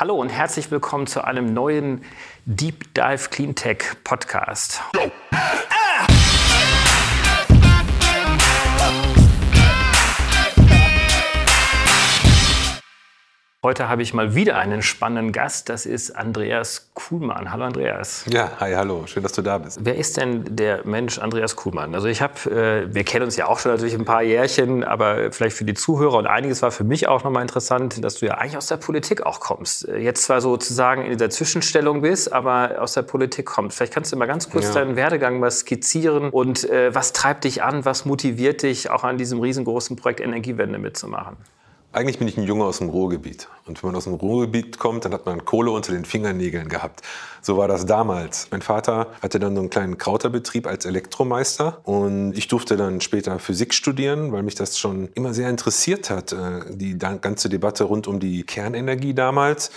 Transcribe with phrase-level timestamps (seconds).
[0.00, 2.06] Hallo und herzlich willkommen zu einem neuen
[2.46, 4.80] Deep Dive Cleantech Podcast.
[13.62, 15.68] Heute habe ich mal wieder einen spannenden Gast.
[15.68, 17.52] Das ist Andreas Kuhlmann.
[17.52, 18.24] Hallo Andreas.
[18.26, 19.02] Ja, hi, hallo.
[19.06, 19.80] Schön, dass du da bist.
[19.82, 21.94] Wer ist denn der Mensch Andreas Kuhlmann?
[21.94, 25.30] Also ich habe, äh, wir kennen uns ja auch schon natürlich ein paar Jährchen, aber
[25.30, 28.38] vielleicht für die Zuhörer und einiges war für mich auch nochmal interessant, dass du ja
[28.38, 29.86] eigentlich aus der Politik auch kommst.
[29.86, 33.76] Äh, jetzt zwar sozusagen in dieser Zwischenstellung bist, aber aus der Politik kommst.
[33.76, 34.72] Vielleicht kannst du mal ganz kurz ja.
[34.72, 39.18] deinen Werdegang mal skizzieren und äh, was treibt dich an, was motiviert dich auch an
[39.18, 41.36] diesem riesengroßen Projekt Energiewende mitzumachen?
[41.92, 43.48] Eigentlich bin ich ein Junge aus dem Ruhrgebiet.
[43.66, 47.02] Und wenn man aus dem Ruhrgebiet kommt, dann hat man Kohle unter den Fingernägeln gehabt.
[47.42, 48.46] So war das damals.
[48.52, 51.80] Mein Vater hatte dann so einen kleinen Krauterbetrieb als Elektromeister.
[51.82, 56.32] Und ich durfte dann später Physik studieren, weil mich das schon immer sehr interessiert hat,
[56.32, 59.72] äh, die ganze Debatte rund um die Kernenergie damals.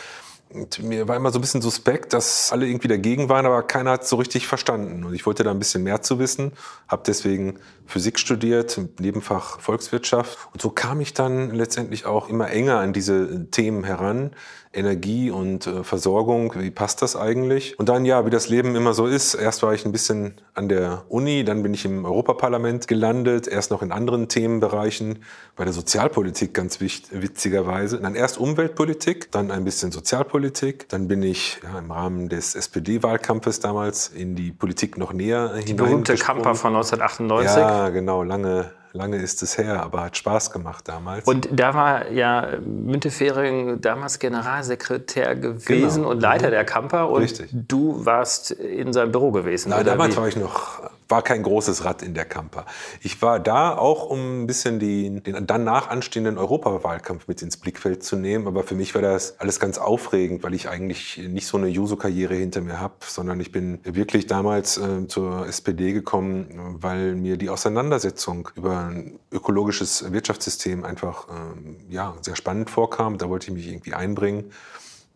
[0.53, 3.91] Und mir war immer so ein bisschen suspekt, dass alle irgendwie dagegen waren, aber keiner
[3.91, 5.03] hat es so richtig verstanden.
[5.03, 6.53] Und ich wollte da ein bisschen mehr zu wissen,
[6.87, 10.37] habe deswegen Physik studiert, Nebenfach Volkswirtschaft.
[10.53, 14.31] Und so kam ich dann letztendlich auch immer enger an diese Themen heran.
[14.73, 17.77] Energie und äh, Versorgung, wie passt das eigentlich?
[17.79, 20.67] Und dann, ja, wie das Leben immer so ist, erst war ich ein bisschen an
[20.67, 25.23] der Uni, dann bin ich im Europaparlament gelandet, erst noch in anderen Themenbereichen,
[25.55, 27.99] bei der Sozialpolitik ganz witzigerweise.
[27.99, 33.59] Dann erst Umweltpolitik, dann ein bisschen Sozialpolitik, dann bin ich ja, im Rahmen des SPD-Wahlkampfes
[33.59, 37.57] damals in die Politik noch näher Die berühmte Kamper von 1998.
[37.57, 41.27] Ja, genau, lange, lange ist es her, aber hat Spaß gemacht damals.
[41.27, 46.11] Und da war ja Müntefering damals Generalsekretär gewesen genau.
[46.11, 46.51] und Leiter mhm.
[46.51, 47.49] der Kamper und Richtig.
[47.51, 49.69] du warst in seinem Büro gewesen.
[49.69, 50.19] Nein, damals wie?
[50.19, 50.81] war ich noch
[51.13, 52.65] war kein großes Rad in der Kamper.
[53.01, 58.03] Ich war da auch, um ein bisschen die, den danach anstehenden Europawahlkampf mit ins Blickfeld
[58.03, 58.47] zu nehmen.
[58.47, 62.33] Aber für mich war das alles ganz aufregend, weil ich eigentlich nicht so eine Juso-Karriere
[62.33, 67.49] hinter mir habe, sondern ich bin wirklich damals äh, zur SPD gekommen, weil mir die
[67.49, 73.17] Auseinandersetzung über ein ökologisches Wirtschaftssystem einfach äh, ja, sehr spannend vorkam.
[73.17, 74.51] Da wollte ich mich irgendwie einbringen.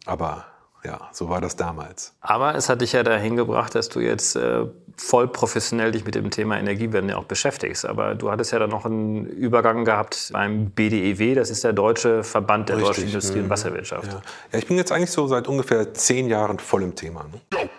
[0.06, 0.46] Aber
[0.84, 2.14] ja, so war das damals.
[2.22, 6.16] Aber es hat dich ja dahin gebracht, dass du jetzt äh, voll professionell dich mit
[6.16, 7.86] dem Thema Energiewende auch beschäftigst.
[7.86, 12.24] Aber du hattest ja dann noch einen Übergang gehabt beim BDEW, das ist der Deutsche
[12.24, 12.90] Verband der Richtig.
[12.90, 13.50] deutschen Industrie- und mhm.
[13.50, 14.14] Wasserwirtschaft.
[14.14, 14.22] Ja.
[14.52, 14.60] ja.
[14.60, 17.26] ich bin jetzt eigentlich so seit ungefähr zehn Jahren voll im Thema.
[17.26, 17.70] Ne?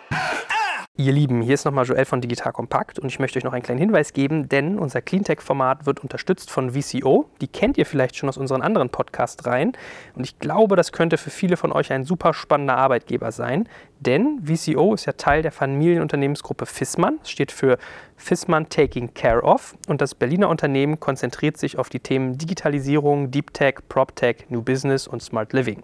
[1.00, 3.62] Ihr Lieben, hier ist nochmal Joel von Digital Kompakt und ich möchte euch noch einen
[3.62, 7.30] kleinen Hinweis geben, denn unser Cleantech-Format wird unterstützt von VCO.
[7.40, 9.76] Die kennt ihr vielleicht schon aus unseren anderen Podcast-Reihen
[10.16, 13.68] und ich glaube, das könnte für viele von euch ein super spannender Arbeitgeber sein,
[14.00, 17.78] denn VCO ist ja Teil der Familienunternehmensgruppe Fissmann, steht für
[18.18, 23.54] Fissmann Taking Care of und das Berliner Unternehmen konzentriert sich auf die Themen Digitalisierung, Deep
[23.54, 25.82] Tech, Prop Tech, New Business und Smart Living.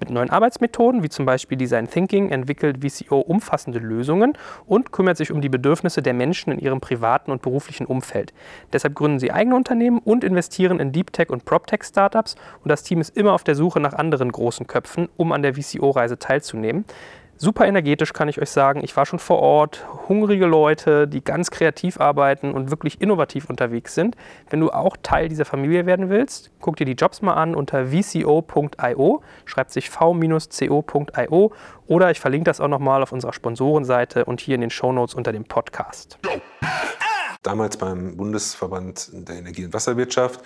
[0.00, 4.36] Mit neuen Arbeitsmethoden wie zum Beispiel Design Thinking entwickelt VCO umfassende Lösungen
[4.66, 8.34] und kümmert sich um die Bedürfnisse der Menschen in ihrem privaten und beruflichen Umfeld.
[8.72, 12.68] Deshalb gründen sie eigene Unternehmen und investieren in Deep Tech und Prop Tech Startups und
[12.68, 16.18] das Team ist immer auf der Suche nach anderen großen Köpfen, um an der VCO-Reise
[16.18, 16.84] teilzunehmen.
[17.40, 18.82] Super energetisch kann ich euch sagen.
[18.82, 19.86] Ich war schon vor Ort.
[20.08, 24.16] Hungrige Leute, die ganz kreativ arbeiten und wirklich innovativ unterwegs sind.
[24.50, 27.92] Wenn du auch Teil dieser Familie werden willst, guck dir die Jobs mal an unter
[27.92, 31.52] vco.io, schreibt sich v-co.io
[31.86, 35.30] oder ich verlinke das auch nochmal auf unserer Sponsorenseite und hier in den Shownotes unter
[35.30, 36.18] dem Podcast.
[37.44, 40.40] Damals beim Bundesverband der Energie- und Wasserwirtschaft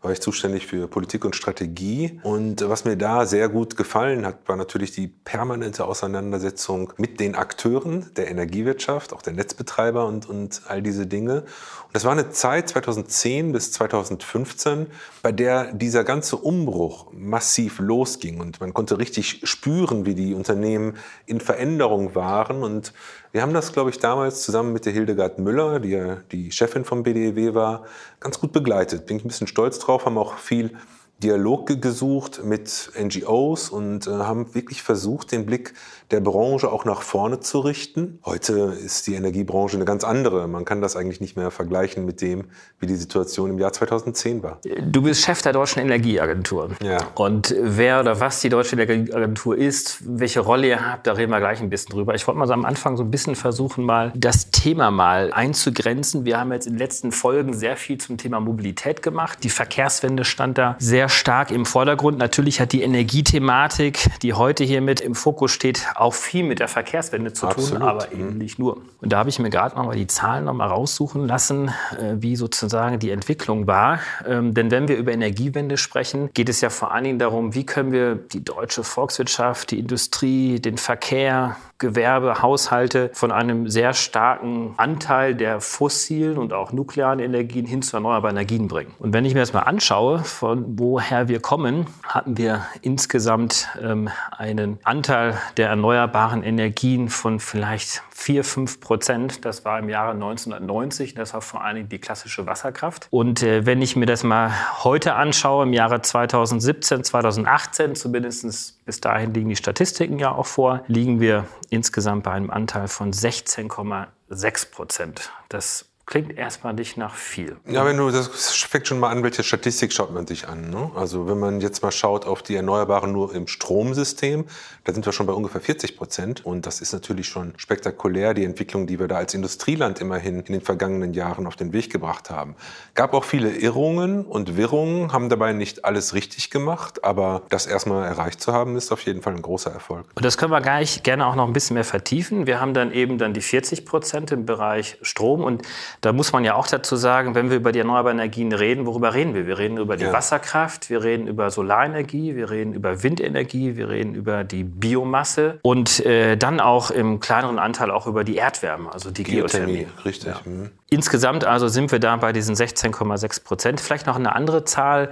[0.00, 2.20] war ich zuständig für Politik und Strategie.
[2.22, 7.34] Und was mir da sehr gut gefallen hat, war natürlich die permanente Auseinandersetzung mit den
[7.34, 11.40] Akteuren der Energiewirtschaft, auch der Netzbetreiber und, und all diese Dinge.
[11.40, 14.86] Und das war eine Zeit 2010 bis 2015,
[15.22, 20.96] bei der dieser ganze Umbruch massiv losging und man konnte richtig spüren, wie die Unternehmen
[21.26, 22.92] in Veränderung waren und
[23.30, 26.84] wir haben das, glaube ich, damals zusammen mit der Hildegard Müller, die ja die Chefin
[26.84, 27.84] vom BDEW war,
[28.20, 29.04] ganz gut begleitet.
[29.04, 30.76] Bin ich ein bisschen stolz drauf, haben auch viel
[31.22, 35.74] Dialog gesucht mit NGOs und äh, haben wirklich versucht, den Blick
[36.10, 38.18] der Branche auch nach vorne zu richten.
[38.24, 40.46] Heute ist die Energiebranche eine ganz andere.
[40.48, 42.44] Man kann das eigentlich nicht mehr vergleichen mit dem,
[42.78, 44.60] wie die Situation im Jahr 2010 war.
[44.80, 46.70] Du bist Chef der Deutschen Energieagentur.
[46.82, 46.98] Ja.
[47.14, 51.40] Und wer oder was die Deutsche Energieagentur ist, welche Rolle ihr habt, da reden wir
[51.40, 52.14] gleich ein bisschen drüber.
[52.14, 56.24] Ich wollte mal so am Anfang so ein bisschen versuchen, mal das Thema mal einzugrenzen.
[56.24, 59.40] Wir haben jetzt in den letzten Folgen sehr viel zum Thema Mobilität gemacht.
[59.42, 62.18] Die Verkehrswende stand da sehr sehr stark im Vordergrund.
[62.18, 66.68] Natürlich hat die Energiethematik, die heute hier mit im Fokus steht, auch viel mit der
[66.68, 67.80] Verkehrswende zu Absolut.
[67.80, 68.38] tun, aber eben mhm.
[68.38, 68.82] nicht nur.
[69.00, 71.68] Und da habe ich mir gerade noch mal die Zahlen noch mal raussuchen lassen,
[71.98, 74.00] äh, wie sozusagen die Entwicklung war.
[74.26, 77.64] Ähm, denn wenn wir über Energiewende sprechen, geht es ja vor allen Dingen darum, wie
[77.64, 84.74] können wir die deutsche Volkswirtschaft, die Industrie, den Verkehr, Gewerbe, Haushalte von einem sehr starken
[84.76, 88.92] Anteil der fossilen und auch nuklearen Energien hin zu erneuerbaren Energien bringen.
[88.98, 94.08] Und wenn ich mir das mal anschaue, von woher wir kommen, hatten wir insgesamt ähm,
[94.36, 99.44] einen Anteil der erneuerbaren Energien von vielleicht 4, 5 Prozent.
[99.44, 101.14] Das war im Jahre 1990.
[101.14, 103.06] Das war vor allen Dingen die klassische Wasserkraft.
[103.10, 109.00] Und äh, wenn ich mir das mal heute anschaue, im Jahre 2017, 2018, zumindest bis
[109.00, 114.70] dahin liegen die Statistiken ja auch vor, liegen wir insgesamt bei einem Anteil von 16,6
[114.72, 115.30] Prozent.
[115.48, 117.58] Das klingt erstmal nicht nach viel.
[117.66, 120.70] Ja, wenn du, das fängt schon mal an, welche Statistik schaut man sich an.
[120.70, 120.90] Ne?
[120.94, 124.46] Also wenn man jetzt mal schaut auf die Erneuerbaren nur im Stromsystem,
[124.84, 126.46] da sind wir schon bei ungefähr 40 Prozent.
[126.46, 130.54] Und das ist natürlich schon spektakulär, die Entwicklung, die wir da als Industrieland immerhin in
[130.54, 132.56] den vergangenen Jahren auf den Weg gebracht haben.
[132.94, 138.06] Gab auch viele Irrungen und Wirrungen, haben dabei nicht alles richtig gemacht, aber das erstmal
[138.06, 140.06] erreicht zu haben, ist auf jeden Fall ein großer Erfolg.
[140.14, 142.46] Und das können wir gleich gerne auch noch ein bisschen mehr vertiefen.
[142.46, 145.60] Wir haben dann eben dann die 40 Prozent im Bereich Strom und
[146.00, 149.14] da muss man ja auch dazu sagen, wenn wir über die erneuerbaren Energien reden, worüber
[149.14, 149.46] reden wir?
[149.46, 150.12] Wir reden über die ja.
[150.12, 156.04] Wasserkraft, wir reden über Solarenergie, wir reden über Windenergie, wir reden über die Biomasse und
[156.06, 159.78] äh, dann auch im kleineren Anteil auch über die Erdwärme, also die Geothermie.
[159.78, 160.04] Geothermie.
[160.04, 160.28] Richtig.
[160.28, 160.68] Ja.
[160.90, 163.80] Insgesamt also sind wir da bei diesen 16,6 Prozent.
[163.80, 165.10] Vielleicht noch eine andere Zahl,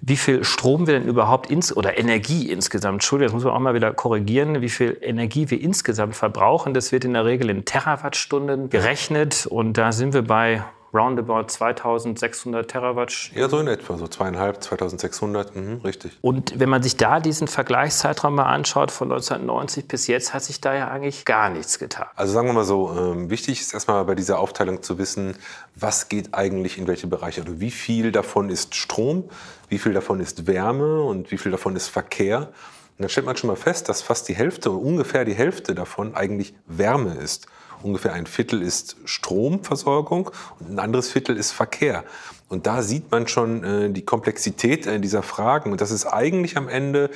[0.00, 3.58] wie viel Strom wir denn überhaupt ins oder Energie insgesamt, Entschuldigung, das muss man auch
[3.58, 6.74] mal wieder korrigieren, wie viel Energie wir insgesamt verbrauchen.
[6.74, 10.62] Das wird in der Regel in Terawattstunden gerechnet und da sind wir bei
[10.96, 13.30] roundabout 2600 Terawatt.
[13.34, 16.18] Ja, so in etwa, so zweieinhalb, 2600, mhm, richtig.
[16.22, 20.60] Und wenn man sich da diesen Vergleichszeitraum mal anschaut, von 1990 bis jetzt, hat sich
[20.60, 22.06] da ja eigentlich gar nichts getan.
[22.16, 25.36] Also sagen wir mal so, ähm, wichtig ist erstmal bei dieser Aufteilung zu wissen,
[25.74, 27.42] was geht eigentlich in welche Bereiche.
[27.42, 29.24] Also wie viel davon ist Strom,
[29.68, 32.38] wie viel davon ist Wärme und wie viel davon ist Verkehr.
[32.38, 36.14] Und dann stellt man schon mal fest, dass fast die Hälfte, ungefähr die Hälfte davon
[36.14, 37.46] eigentlich Wärme ist
[37.82, 42.04] ungefähr ein Viertel ist Stromversorgung und ein anderes Viertel ist Verkehr.
[42.48, 46.56] Und da sieht man schon äh, die Komplexität äh, dieser Fragen und dass es eigentlich
[46.56, 47.10] am Ende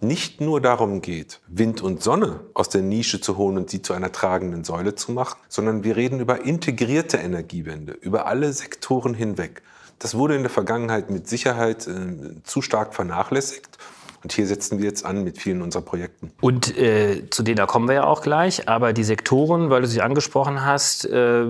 [0.00, 3.94] nicht nur darum geht, Wind und Sonne aus der Nische zu holen und sie zu
[3.94, 9.62] einer tragenden Säule zu machen, sondern wir reden über integrierte Energiewende, über alle Sektoren hinweg.
[9.98, 13.78] Das wurde in der Vergangenheit mit Sicherheit äh, zu stark vernachlässigt.
[14.22, 16.32] Und hier setzen wir jetzt an mit vielen unserer Projekten.
[16.40, 18.68] Und äh, zu denen da kommen wir ja auch gleich.
[18.68, 21.46] Aber die Sektoren, weil du sie angesprochen hast, äh,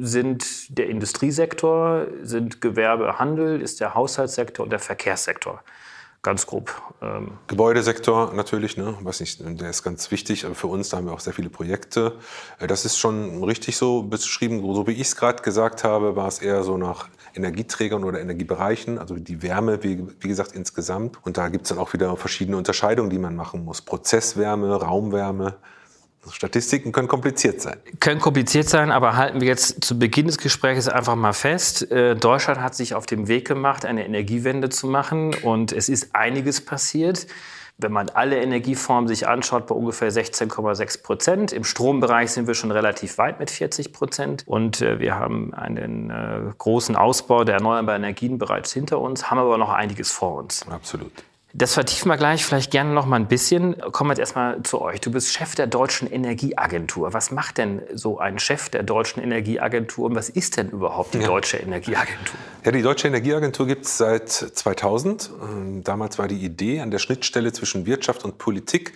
[0.00, 5.62] sind der Industriesektor, sind Gewerbe, Handel, ist der Haushaltssektor und der Verkehrssektor.
[6.22, 6.82] Ganz grob.
[7.00, 7.38] Ähm.
[7.46, 8.94] Gebäudesektor natürlich, ne?
[9.00, 10.90] weiß nicht, der ist ganz wichtig für uns.
[10.90, 12.18] Da haben wir auch sehr viele Projekte.
[12.58, 14.60] Äh, das ist schon richtig so beschrieben.
[14.74, 18.98] So wie ich es gerade gesagt habe, war es eher so nach Energieträgern oder Energiebereichen,
[18.98, 21.18] also die Wärme, wie, wie gesagt, insgesamt.
[21.24, 23.82] Und da gibt es dann auch wieder verschiedene Unterscheidungen, die man machen muss.
[23.82, 25.56] Prozesswärme, Raumwärme.
[26.30, 27.78] Statistiken können kompliziert sein.
[27.98, 31.90] Können kompliziert sein, aber halten wir jetzt zu Beginn des Gesprächs einfach mal fest.
[31.90, 36.14] Äh, Deutschland hat sich auf den Weg gemacht, eine Energiewende zu machen und es ist
[36.14, 37.26] einiges passiert
[37.82, 41.52] wenn man alle Energieformen sich anschaut, bei ungefähr 16,6 Prozent.
[41.52, 44.44] Im Strombereich sind wir schon relativ weit mit 40 Prozent.
[44.46, 49.38] Und äh, wir haben einen äh, großen Ausbau der erneuerbaren Energien bereits hinter uns, haben
[49.38, 50.66] aber noch einiges vor uns.
[50.70, 51.12] Absolut.
[51.52, 53.76] Das vertiefen wir gleich vielleicht gerne noch mal ein bisschen.
[53.90, 55.00] Kommen wir jetzt erstmal zu euch.
[55.00, 57.12] Du bist Chef der Deutschen Energieagentur.
[57.12, 61.18] Was macht denn so ein Chef der Deutschen Energieagentur und was ist denn überhaupt die
[61.18, 61.26] ja.
[61.26, 62.38] Deutsche Energieagentur?
[62.64, 65.30] Ja, die Deutsche Energieagentur gibt es seit 2000.
[65.42, 68.92] Ähm, damals war die Idee an der Schnittstelle zwischen Wirtschaft und Politik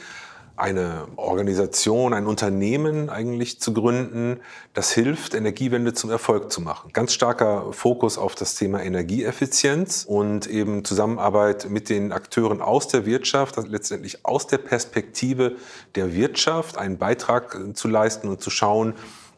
[0.56, 4.40] eine Organisation, ein Unternehmen eigentlich zu gründen,
[4.72, 6.90] das hilft, Energiewende zum Erfolg zu machen.
[6.92, 13.04] Ganz starker Fokus auf das Thema Energieeffizienz und eben Zusammenarbeit mit den Akteuren aus der
[13.04, 15.56] Wirtschaft, also letztendlich aus der Perspektive
[15.96, 18.94] der Wirtschaft einen Beitrag zu leisten und zu schauen,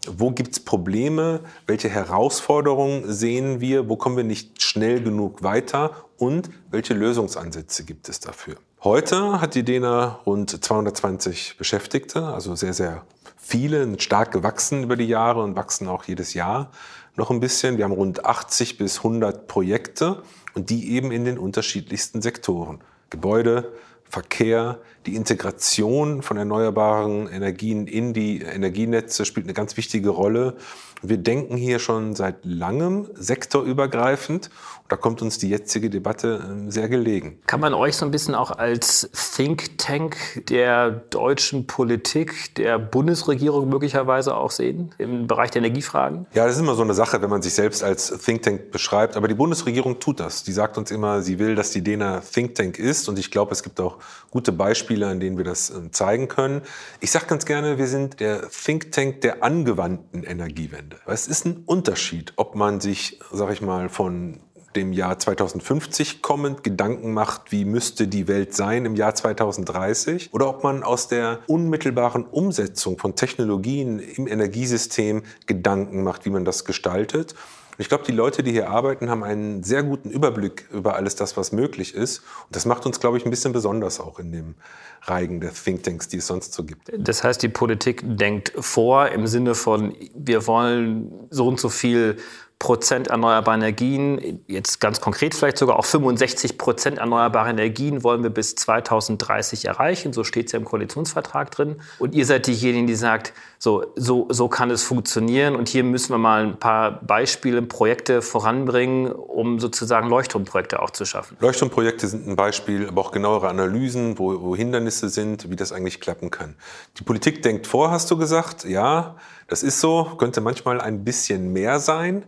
[0.06, 6.04] wo gibt es Probleme, welche Herausforderungen sehen wir, wo kommen wir nicht schnell genug weiter
[6.18, 8.56] und welche Lösungsansätze gibt es dafür.
[8.84, 13.06] Heute hat die DENA rund 220 Beschäftigte, also sehr, sehr
[13.38, 16.70] viele, stark gewachsen über die Jahre und wachsen auch jedes Jahr
[17.16, 17.78] noch ein bisschen.
[17.78, 20.22] Wir haben rund 80 bis 100 Projekte
[20.54, 22.80] und die eben in den unterschiedlichsten Sektoren.
[23.08, 23.72] Gebäude,
[24.08, 30.56] Verkehr, die Integration von erneuerbaren Energien in die Energienetze spielt eine ganz wichtige Rolle.
[31.02, 34.50] Wir denken hier schon seit langem sektorübergreifend
[34.88, 37.40] da kommt uns die jetzige Debatte ähm, sehr gelegen.
[37.46, 40.16] Kann man euch so ein bisschen auch als Think Tank
[40.48, 46.26] der deutschen Politik, der Bundesregierung möglicherweise auch sehen im Bereich der Energiefragen?
[46.34, 49.16] Ja, das ist immer so eine Sache, wenn man sich selbst als Think Tank beschreibt.
[49.16, 50.44] Aber die Bundesregierung tut das.
[50.44, 53.08] Die sagt uns immer, sie will, dass die DENA Think Tank ist.
[53.08, 53.98] Und ich glaube, es gibt auch
[54.30, 56.62] gute Beispiele, an denen wir das ähm, zeigen können.
[57.00, 60.96] Ich sage ganz gerne, wir sind der Think Tank der angewandten Energiewende.
[61.06, 64.40] Es ist ein Unterschied, ob man sich, sag ich mal, von
[64.76, 70.48] dem Jahr 2050 kommend Gedanken macht, wie müsste die Welt sein im Jahr 2030 oder
[70.48, 76.64] ob man aus der unmittelbaren Umsetzung von Technologien im Energiesystem Gedanken macht, wie man das
[76.64, 77.34] gestaltet.
[77.78, 81.36] Ich glaube, die Leute, die hier arbeiten, haben einen sehr guten Überblick über alles das,
[81.36, 82.20] was möglich ist.
[82.46, 84.54] Und das macht uns, glaube ich, ein bisschen besonders auch in dem
[85.02, 86.90] Reigen der Thinktanks, die es sonst so gibt.
[86.96, 92.16] Das heißt, die Politik denkt vor im Sinne von, wir wollen so und so viel
[92.58, 98.30] Prozent erneuerbare Energien, jetzt ganz konkret vielleicht sogar auch 65 Prozent erneuerbare Energien wollen wir
[98.30, 100.14] bis 2030 erreichen.
[100.14, 101.76] So steht es ja im Koalitionsvertrag drin.
[101.98, 105.54] Und ihr seid diejenigen, die sagt, so, so, so kann es funktionieren.
[105.54, 111.04] Und hier müssen wir mal ein paar Beispiele, Projekte voranbringen, um sozusagen Leuchtturmprojekte auch zu
[111.04, 111.36] schaffen.
[111.40, 116.00] Leuchtturmprojekte sind ein Beispiel, aber auch genauere Analysen, wo, wo Hindernisse sind, wie das eigentlich
[116.00, 116.54] klappen kann.
[116.98, 118.64] Die Politik denkt vor, hast du gesagt.
[118.64, 119.16] Ja,
[119.48, 122.24] das ist so, könnte manchmal ein bisschen mehr sein.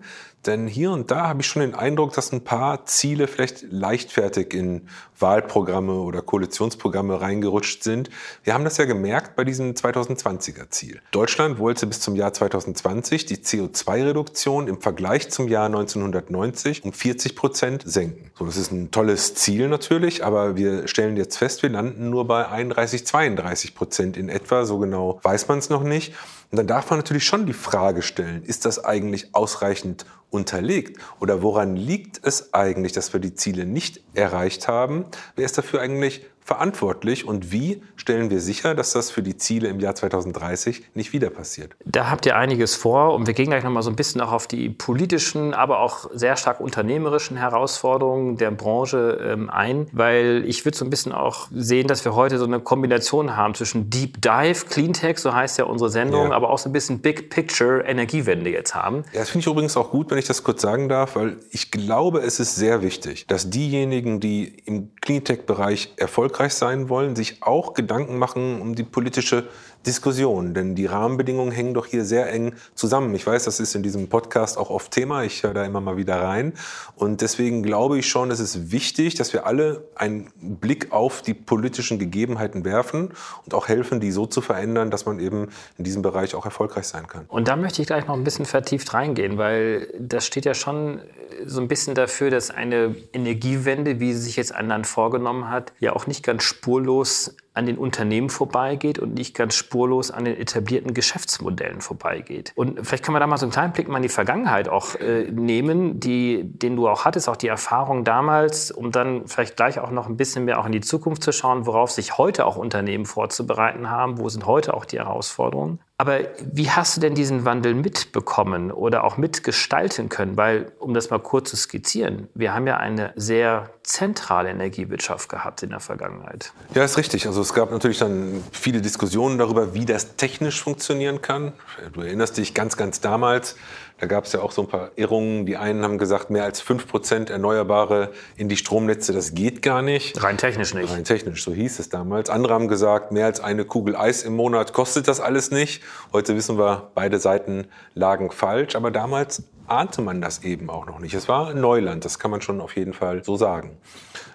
[0.46, 4.54] Denn hier und da habe ich schon den Eindruck, dass ein paar Ziele vielleicht leichtfertig
[4.54, 8.08] in Wahlprogramme oder Koalitionsprogramme reingerutscht sind.
[8.44, 11.02] Wir haben das ja gemerkt bei diesem 2020er Ziel.
[11.10, 17.34] Deutschland wollte bis zum Jahr 2020 die CO2-Reduktion im Vergleich zum Jahr 1990 um 40
[17.34, 18.30] Prozent senken.
[18.38, 22.26] So, das ist ein tolles Ziel natürlich, aber wir stellen jetzt fest, wir landen nur
[22.26, 24.64] bei 31, 32 Prozent in etwa.
[24.64, 26.14] So genau weiß man es noch nicht.
[26.50, 30.98] Und dann darf man natürlich schon die Frage stellen, ist das eigentlich ausreichend unterlegt?
[31.20, 35.04] Oder woran liegt es eigentlich, dass wir die Ziele nicht erreicht haben?
[35.36, 39.68] Wer ist dafür eigentlich verantwortlich und wie stellen wir sicher, dass das für die Ziele
[39.68, 41.76] im Jahr 2030 nicht wieder passiert?
[41.84, 44.32] Da habt ihr einiges vor und wir gehen gleich noch mal so ein bisschen auch
[44.32, 50.64] auf die politischen, aber auch sehr stark unternehmerischen Herausforderungen der Branche ähm, ein, weil ich
[50.64, 54.22] würde so ein bisschen auch sehen, dass wir heute so eine Kombination haben zwischen Deep
[54.22, 56.32] Dive, Cleantech, so heißt ja unsere Sendung, ja.
[56.34, 59.04] aber auch so ein bisschen Big Picture Energiewende jetzt haben.
[59.12, 61.70] Ja, das finde ich übrigens auch gut, wenn ich das kurz sagen darf, weil ich
[61.70, 67.42] glaube, es ist sehr wichtig, dass diejenigen, die im Cleantech-Bereich erfolgreich erfolgreich sein wollen, sich
[67.42, 69.48] auch Gedanken machen um die politische
[69.86, 70.54] Diskussion.
[70.54, 73.14] Denn die Rahmenbedingungen hängen doch hier sehr eng zusammen.
[73.14, 75.22] Ich weiß, das ist in diesem Podcast auch oft Thema.
[75.22, 76.52] Ich höre da immer mal wieder rein.
[76.96, 81.34] Und deswegen glaube ich schon, es ist wichtig, dass wir alle einen Blick auf die
[81.34, 83.12] politischen Gegebenheiten werfen
[83.44, 86.86] und auch helfen, die so zu verändern, dass man eben in diesem Bereich auch erfolgreich
[86.86, 87.24] sein kann.
[87.28, 91.00] Und da möchte ich gleich noch ein bisschen vertieft reingehen, weil das steht ja schon
[91.44, 95.72] so ein bisschen dafür, dass eine Energiewende, wie sie sich jetzt ein Land vorgenommen hat,
[95.78, 100.36] ja auch nicht ganz spurlos an den Unternehmen vorbeigeht und nicht ganz spurlos an den
[100.36, 102.52] etablierten Geschäftsmodellen vorbeigeht.
[102.54, 104.94] Und vielleicht können wir da mal so einen kleinen Blick mal in die Vergangenheit auch
[104.94, 109.80] äh, nehmen, die, den du auch hattest, auch die Erfahrung damals, um dann vielleicht gleich
[109.80, 112.56] auch noch ein bisschen mehr auch in die Zukunft zu schauen, worauf sich heute auch
[112.56, 115.80] Unternehmen vorzubereiten haben, wo sind heute auch die Herausforderungen.
[116.00, 120.36] Aber wie hast du denn diesen Wandel mitbekommen oder auch mitgestalten können?
[120.36, 125.64] Weil, um das mal kurz zu skizzieren, wir haben ja eine sehr zentrale Energiewirtschaft gehabt
[125.64, 126.52] in der Vergangenheit.
[126.72, 127.26] Ja, ist richtig.
[127.26, 131.52] Also es gab natürlich dann viele Diskussionen darüber, wie das technisch funktionieren kann.
[131.92, 133.56] Du erinnerst dich ganz, ganz damals,
[134.00, 135.44] da gab es ja auch so ein paar Irrungen.
[135.44, 140.22] Die einen haben gesagt, mehr als 5% Erneuerbare in die Stromnetze, das geht gar nicht.
[140.22, 140.92] Rein technisch nicht.
[140.92, 142.30] Rein technisch, so hieß es damals.
[142.30, 145.82] Andere haben gesagt, mehr als eine Kugel Eis im Monat kostet das alles nicht.
[146.12, 148.76] Heute wissen wir, beide Seiten lagen falsch.
[148.76, 151.14] Aber damals ahnte man das eben auch noch nicht.
[151.14, 153.76] Es war Neuland, das kann man schon auf jeden Fall so sagen.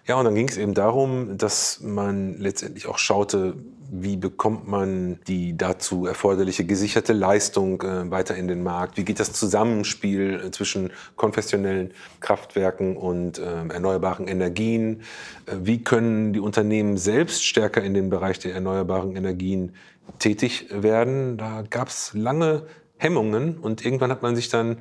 [0.06, 3.56] Ja, und dann ging es eben darum, dass man letztendlich auch schaute,
[3.96, 8.98] wie bekommt man die dazu erforderliche gesicherte Leistung äh, weiter in den Markt?
[8.98, 15.02] Wie geht das Zusammenspiel äh, zwischen konfessionellen Kraftwerken und äh, erneuerbaren Energien?
[15.46, 19.74] Äh, wie können die Unternehmen selbst stärker in den Bereich der erneuerbaren Energien
[20.18, 21.38] tätig werden?
[21.38, 22.64] Da gab es lange
[22.98, 24.78] Hemmungen und irgendwann hat man sich dann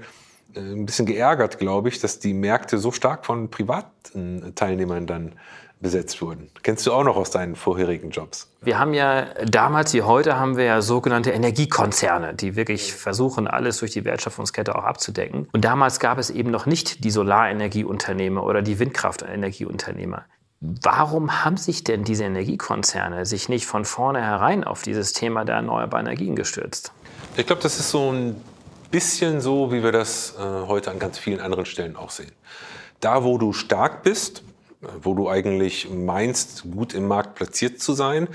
[0.54, 5.33] äh, ein bisschen geärgert, glaube ich, dass die Märkte so stark von privaten Teilnehmern dann
[5.83, 6.49] besetzt wurden.
[6.62, 8.49] Kennst du auch noch aus deinen vorherigen Jobs?
[8.62, 13.79] Wir haben ja damals wie heute haben wir ja sogenannte Energiekonzerne, die wirklich versuchen, alles
[13.79, 15.49] durch die Wertschöpfungskette auch abzudecken.
[15.53, 20.25] Und damals gab es eben noch nicht die Solarenergieunternehmer oder die Windkraftenergieunternehmer.
[20.61, 26.07] Warum haben sich denn diese Energiekonzerne sich nicht von vornherein auf dieses Thema der erneuerbaren
[26.07, 26.93] Energien gestürzt?
[27.37, 28.41] Ich glaube, das ist so ein
[28.93, 32.31] bisschen so, wie wir das äh, heute an ganz vielen anderen Stellen auch sehen.
[33.01, 34.45] Da, wo du stark bist,
[35.03, 38.29] wo du eigentlich meinst, gut im Markt platziert zu sein,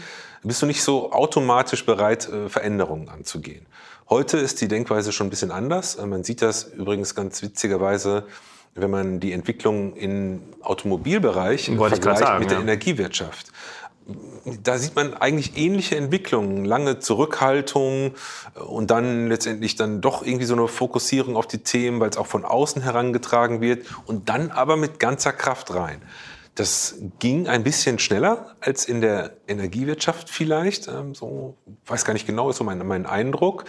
[0.44, 3.66] bist du nicht so automatisch bereit, äh, Veränderungen anzugehen.
[4.10, 5.96] Heute ist die Denkweise schon ein bisschen anders.
[5.96, 8.26] Äh, man sieht das übrigens ganz witzigerweise
[8.78, 12.64] wenn man die Entwicklung im Automobilbereich Wollte vergleicht sagen, mit der ja.
[12.64, 13.52] Energiewirtschaft.
[14.64, 18.14] Da sieht man eigentlich ähnliche Entwicklungen, lange Zurückhaltung
[18.68, 22.28] und dann letztendlich dann doch irgendwie so eine Fokussierung auf die Themen, weil es auch
[22.28, 26.02] von außen herangetragen wird und dann aber mit ganzer Kraft rein.
[26.58, 30.88] Das ging ein bisschen schneller als in der Energiewirtschaft vielleicht.
[30.88, 33.66] ähm, So, weiß gar nicht genau, ist so mein, mein Eindruck,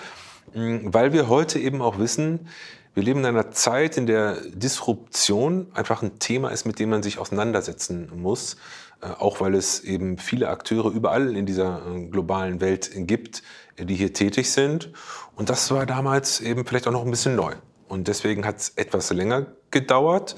[0.55, 2.49] Mm, weil wir heute eben auch wissen,
[2.95, 7.03] wir leben in einer Zeit, in der Disruption einfach ein Thema ist, mit dem man
[7.03, 8.57] sich auseinandersetzen muss.
[9.01, 13.43] Äh, Auch weil es eben viele Akteure überall in dieser äh, globalen Welt gibt,
[13.79, 14.91] die hier tätig sind.
[15.37, 17.55] Und das war damals eben vielleicht auch noch ein bisschen neu.
[17.87, 20.37] Und deswegen hat es etwas länger gedauert.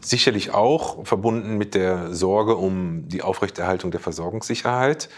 [0.00, 5.08] Sicherlich auch verbunden mit der Sorge um die Aufrechterhaltung der Versorgungssicherheit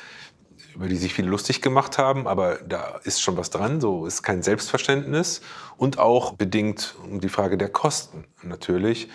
[0.75, 4.23] über die sich viele lustig gemacht haben, aber da ist schon was dran, so ist
[4.23, 5.43] kein Selbstverständnis
[5.77, 9.09] und auch bedingt um die Frage der Kosten natürlich.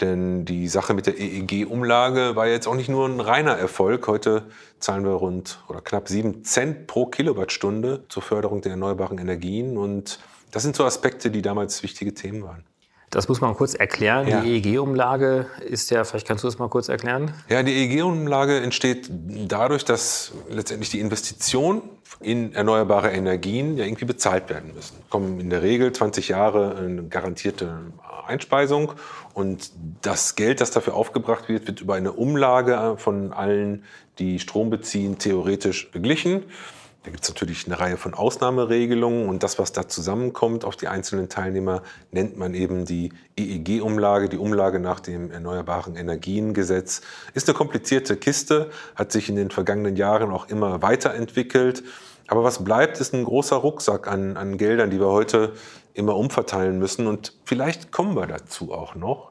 [0.00, 4.06] Denn die Sache mit der EEG-Umlage war jetzt auch nicht nur ein reiner Erfolg.
[4.06, 4.44] Heute
[4.78, 9.76] zahlen wir rund oder knapp sieben Cent pro Kilowattstunde zur Förderung der erneuerbaren Energien.
[9.76, 10.20] Und
[10.52, 12.64] das sind so Aspekte, die damals wichtige Themen waren.
[13.10, 14.28] Das muss man kurz erklären.
[14.28, 14.42] Ja.
[14.42, 17.32] Die EEG-Umlage ist ja, vielleicht kannst du das mal kurz erklären?
[17.48, 21.82] Ja, die EEG-Umlage entsteht dadurch, dass letztendlich die Investitionen
[22.20, 24.96] in erneuerbare Energien ja irgendwie bezahlt werden müssen.
[25.08, 27.78] Kommen in der Regel 20 Jahre eine garantierte
[28.26, 28.92] Einspeisung
[29.32, 29.70] und
[30.02, 33.84] das Geld, das dafür aufgebracht wird, wird über eine Umlage von allen,
[34.18, 36.44] die Strom beziehen, theoretisch beglichen.
[37.04, 40.88] Da gibt es natürlich eine Reihe von Ausnahmeregelungen und das, was da zusammenkommt auf die
[40.88, 47.00] einzelnen Teilnehmer, nennt man eben die EEG-Umlage, die Umlage nach dem Erneuerbaren Energiengesetz.
[47.34, 51.84] Ist eine komplizierte Kiste, hat sich in den vergangenen Jahren auch immer weiterentwickelt.
[52.26, 55.54] Aber was bleibt, ist ein großer Rucksack an, an Geldern, die wir heute
[55.94, 57.06] immer umverteilen müssen.
[57.06, 59.30] Und vielleicht kommen wir dazu auch noch,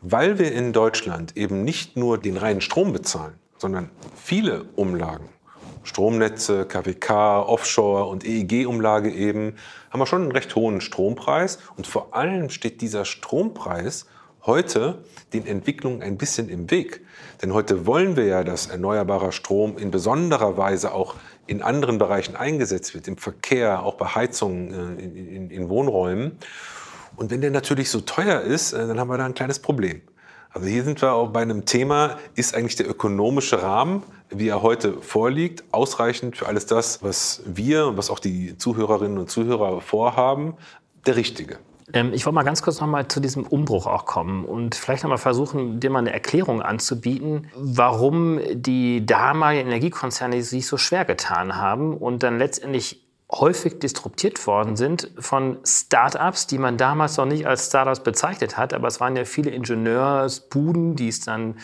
[0.00, 5.33] weil wir in Deutschland eben nicht nur den reinen Strom bezahlen, sondern viele Umlagen.
[5.84, 9.54] Stromnetze, KWK, Offshore und EEG-Umlage eben,
[9.90, 11.58] haben wir schon einen recht hohen Strompreis.
[11.76, 14.06] Und vor allem steht dieser Strompreis
[14.46, 17.02] heute den Entwicklungen ein bisschen im Weg.
[17.42, 21.14] Denn heute wollen wir ja, dass erneuerbarer Strom in besonderer Weise auch
[21.46, 26.38] in anderen Bereichen eingesetzt wird, im Verkehr, auch bei Heizungen äh, in, in, in Wohnräumen.
[27.16, 30.02] Und wenn der natürlich so teuer ist, äh, dann haben wir da ein kleines Problem.
[30.54, 34.62] Also hier sind wir auch bei einem Thema, ist eigentlich der ökonomische Rahmen, wie er
[34.62, 39.80] heute vorliegt, ausreichend für alles das, was wir und was auch die Zuhörerinnen und Zuhörer
[39.80, 40.54] vorhaben,
[41.06, 41.58] der richtige.
[41.92, 45.02] Ähm, ich wollte mal ganz kurz noch mal zu diesem Umbruch auch kommen und vielleicht
[45.02, 51.04] noch mal versuchen, dir mal eine Erklärung anzubieten, warum die damaligen Energiekonzerne sich so schwer
[51.04, 57.24] getan haben und dann letztendlich häufig disruptiert worden sind von Startups, die man damals noch
[57.24, 61.56] nicht als Startups bezeichnet hat, aber es waren ja viele Ingenieursbuden, die es dann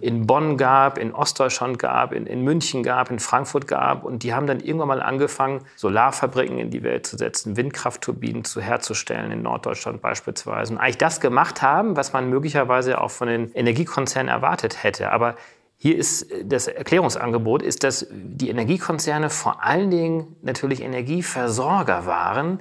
[0.00, 4.04] in Bonn gab, in Ostdeutschland gab, in, in München gab, in Frankfurt gab.
[4.04, 8.60] Und die haben dann irgendwann mal angefangen, Solarfabriken in die Welt zu setzen, Windkraftturbinen zu
[8.60, 10.72] herzustellen, in Norddeutschland beispielsweise.
[10.72, 15.36] Und eigentlich das gemacht haben, was man möglicherweise auch von den Energiekonzernen erwartet hätte, aber
[15.84, 22.58] hier ist das Erklärungsangebot, ist, dass die Energiekonzerne vor allen Dingen natürlich Energieversorger waren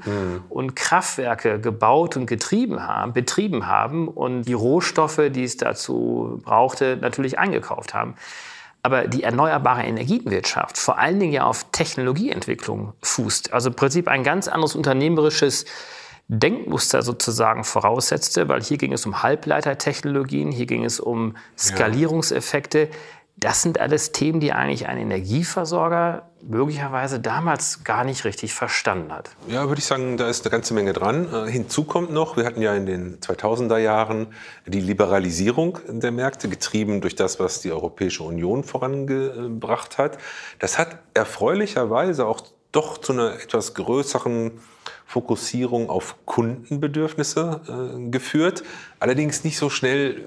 [0.49, 6.97] und Kraftwerke gebaut und getrieben haben, betrieben haben und die Rohstoffe, die es dazu brauchte,
[6.99, 8.15] natürlich eingekauft haben.
[8.81, 13.53] Aber die erneuerbare Energienwirtschaft vor allen Dingen ja auf Technologieentwicklung fußt.
[13.53, 15.63] Also im Prinzip ein ganz anderes unternehmerisches
[16.39, 22.89] Denkmuster sozusagen voraussetzte, weil hier ging es um Halbleitertechnologien, hier ging es um Skalierungseffekte.
[23.37, 29.31] Das sind alles Themen, die eigentlich ein Energieversorger möglicherweise damals gar nicht richtig verstanden hat.
[29.47, 31.27] Ja, würde ich sagen, da ist eine ganze Menge dran.
[31.33, 34.27] Äh, hinzu kommt noch, wir hatten ja in den 2000er Jahren
[34.65, 40.17] die Liberalisierung der Märkte, getrieben durch das, was die Europäische Union vorangebracht hat.
[40.59, 42.41] Das hat erfreulicherweise auch
[42.71, 44.51] doch zu einer etwas größeren
[45.13, 48.63] Fokussierung auf Kundenbedürfnisse äh, geführt.
[48.99, 50.23] Allerdings nicht so schnell,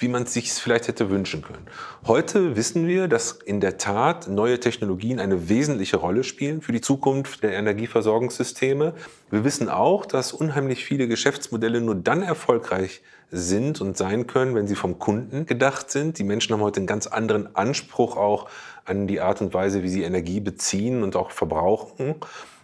[0.00, 1.64] wie man es sich vielleicht hätte wünschen können.
[2.08, 6.80] Heute wissen wir, dass in der Tat neue Technologien eine wesentliche Rolle spielen für die
[6.80, 8.94] Zukunft der Energieversorgungssysteme.
[9.30, 14.66] Wir wissen auch, dass unheimlich viele Geschäftsmodelle nur dann erfolgreich sind und sein können, wenn
[14.66, 16.18] sie vom Kunden gedacht sind.
[16.18, 18.48] Die Menschen haben heute einen ganz anderen Anspruch auch
[18.84, 22.16] an die Art und Weise, wie sie Energie beziehen und auch verbrauchen.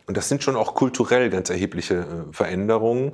[0.09, 3.13] Und das sind schon auch kulturell ganz erhebliche äh, Veränderungen.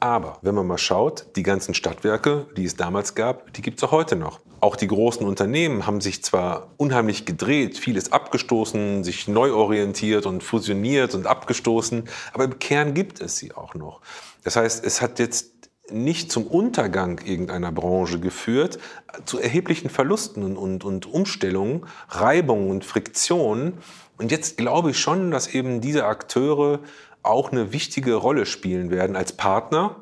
[0.00, 3.84] Aber wenn man mal schaut, die ganzen Stadtwerke, die es damals gab, die gibt es
[3.84, 4.40] auch heute noch.
[4.58, 10.42] Auch die großen Unternehmen haben sich zwar unheimlich gedreht, vieles abgestoßen, sich neu orientiert und
[10.42, 14.00] fusioniert und abgestoßen, aber im Kern gibt es sie auch noch.
[14.42, 18.78] Das heißt, es hat jetzt nicht zum Untergang irgendeiner Branche geführt,
[19.24, 23.74] zu erheblichen Verlusten und, und, Umstellungen, Reibungen und Friktionen.
[24.18, 26.80] Und jetzt glaube ich schon, dass eben diese Akteure
[27.22, 29.96] auch eine wichtige Rolle spielen werden als Partner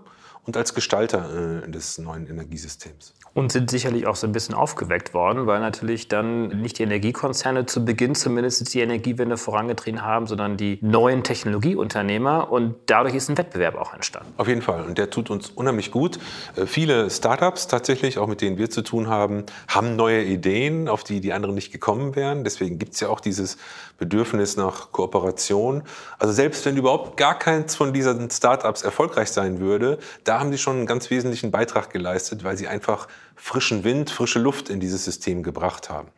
[0.47, 3.15] und als Gestalter äh, des neuen Energiesystems.
[3.33, 7.65] Und sind sicherlich auch so ein bisschen aufgeweckt worden, weil natürlich dann nicht die Energiekonzerne
[7.67, 12.51] zu Beginn zumindest die Energiewende vorangetrieben haben, sondern die neuen Technologieunternehmer.
[12.51, 14.33] Und dadurch ist ein Wettbewerb auch entstanden.
[14.37, 14.85] Auf jeden Fall.
[14.85, 16.19] Und der tut uns unheimlich gut.
[16.57, 21.05] Äh, viele Startups tatsächlich, auch mit denen wir zu tun haben, haben neue Ideen, auf
[21.05, 22.43] die die anderen nicht gekommen wären.
[22.43, 23.59] Deswegen gibt es ja auch dieses
[23.99, 25.83] Bedürfnis nach Kooperation.
[26.19, 29.99] Also selbst wenn überhaupt gar keins von diesen Startups erfolgreich sein würde,
[30.31, 34.39] da haben sie schon einen ganz wesentlichen Beitrag geleistet, weil sie einfach frischen Wind, frische
[34.39, 36.13] Luft in dieses System gebracht haben.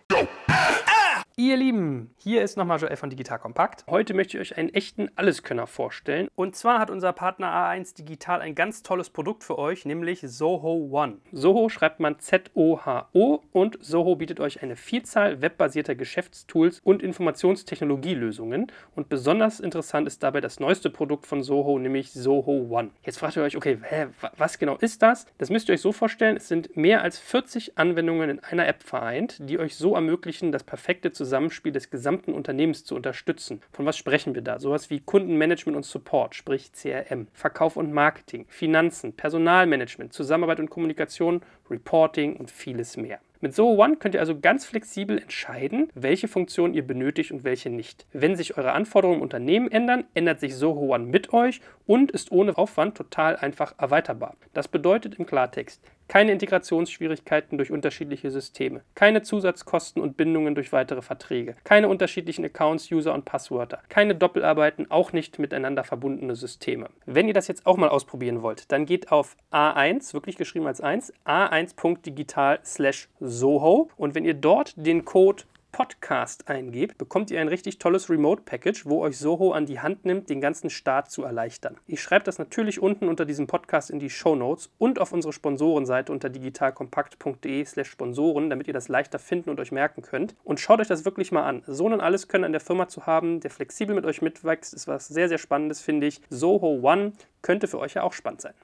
[1.36, 3.86] Ihr Lieben, hier ist nochmal Joel von Digital Kompakt.
[3.88, 6.28] Heute möchte ich euch einen echten Alleskönner vorstellen.
[6.34, 10.90] Und zwar hat unser Partner A1 Digital ein ganz tolles Produkt für euch, nämlich Soho
[10.90, 11.20] One.
[11.32, 18.70] Soho schreibt man Z-O-H-O und Soho bietet euch eine Vielzahl webbasierter Geschäftstools und Informationstechnologielösungen.
[18.94, 22.90] Und besonders interessant ist dabei das neueste Produkt von Soho, nämlich Soho One.
[23.04, 25.24] Jetzt fragt ihr euch, okay, hä, was genau ist das?
[25.38, 28.82] Das müsst ihr euch so vorstellen, es sind mehr als 40 Anwendungen in einer App
[28.82, 33.61] vereint, die euch so ermöglichen, das perfekte Zusammenspiel des gesamten Unternehmens zu unterstützen.
[33.72, 34.58] Von was sprechen wir da?
[34.58, 41.42] Sowas wie Kundenmanagement und Support, sprich CRM, Verkauf und Marketing, Finanzen, Personalmanagement, Zusammenarbeit und Kommunikation,
[41.70, 43.20] Reporting und vieles mehr.
[43.40, 47.70] Mit Zoho One könnt ihr also ganz flexibel entscheiden, welche Funktionen ihr benötigt und welche
[47.70, 48.06] nicht.
[48.12, 51.61] Wenn sich eure Anforderungen im Unternehmen ändern, ändert sich Zoho One mit euch
[51.92, 54.35] und ist ohne Aufwand total einfach erweiterbar.
[54.55, 61.02] Das bedeutet im Klartext, keine Integrationsschwierigkeiten durch unterschiedliche Systeme, keine Zusatzkosten und Bindungen durch weitere
[61.02, 66.88] Verträge, keine unterschiedlichen Accounts, User und Passwörter, keine Doppelarbeiten, auch nicht miteinander verbundene Systeme.
[67.05, 70.81] Wenn ihr das jetzt auch mal ausprobieren wollt, dann geht auf A1, wirklich geschrieben als
[70.81, 77.48] 1, a1.digital slash Soho und wenn ihr dort den Code Podcast eingebt, bekommt ihr ein
[77.48, 81.78] richtig tolles Remote-Package, wo euch Soho an die Hand nimmt, den ganzen Start zu erleichtern.
[81.87, 85.32] Ich schreibe das natürlich unten unter diesem Podcast in die Show Notes und auf unsere
[85.32, 90.37] Sponsorenseite unter digitalkompakt.de/slash Sponsoren, damit ihr das leichter finden und euch merken könnt.
[90.44, 91.62] Und schaut euch das wirklich mal an.
[91.66, 94.87] So einen alles können an der Firma zu haben, der flexibel mit euch mitwächst, ist
[94.87, 96.20] was sehr, sehr Spannendes, finde ich.
[96.28, 98.54] Soho One könnte für euch ja auch spannend sein.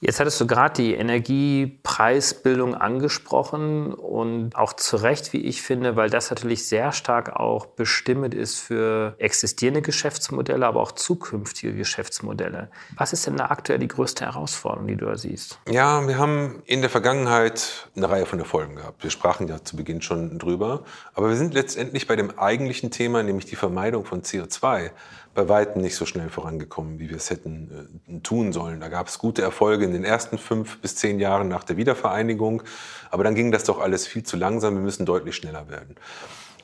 [0.00, 6.10] Jetzt hattest du gerade die Energiepreisbildung angesprochen und auch zu Recht, wie ich finde, weil
[6.10, 12.70] das natürlich sehr stark auch bestimmend ist für existierende Geschäftsmodelle, aber auch zukünftige Geschäftsmodelle.
[12.96, 15.58] Was ist denn da aktuell die größte Herausforderung, die du da siehst?
[15.68, 19.02] Ja, wir haben in der Vergangenheit eine Reihe von Erfolgen gehabt.
[19.02, 23.22] Wir sprachen ja zu Beginn schon drüber, aber wir sind letztendlich bei dem eigentlichen Thema,
[23.22, 24.90] nämlich die Vermeidung von CO2
[25.34, 28.80] bei weitem nicht so schnell vorangekommen, wie wir es hätten äh, tun sollen.
[28.80, 32.62] Da gab es gute Erfolge in den ersten fünf bis zehn Jahren nach der Wiedervereinigung,
[33.10, 34.74] aber dann ging das doch alles viel zu langsam.
[34.74, 35.96] Wir müssen deutlich schneller werden.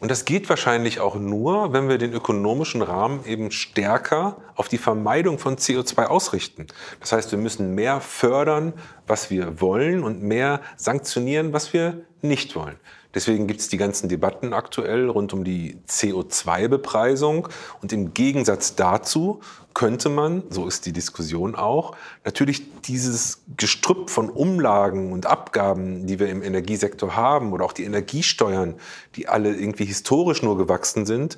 [0.00, 4.78] Und das geht wahrscheinlich auch nur, wenn wir den ökonomischen Rahmen eben stärker auf die
[4.78, 6.66] Vermeidung von CO2 ausrichten.
[7.00, 8.72] Das heißt, wir müssen mehr fördern,
[9.06, 12.76] was wir wollen und mehr sanktionieren, was wir nicht wollen.
[13.14, 17.48] Deswegen gibt es die ganzen Debatten aktuell rund um die CO2-Bepreisung.
[17.82, 19.40] Und im Gegensatz dazu
[19.74, 26.18] könnte man, so ist die Diskussion auch, natürlich dieses Gestrüpp von Umlagen und Abgaben, die
[26.18, 28.74] wir im Energiesektor haben, oder auch die Energiesteuern,
[29.16, 31.36] die alle irgendwie historisch nur gewachsen sind,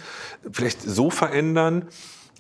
[0.50, 1.88] vielleicht so verändern,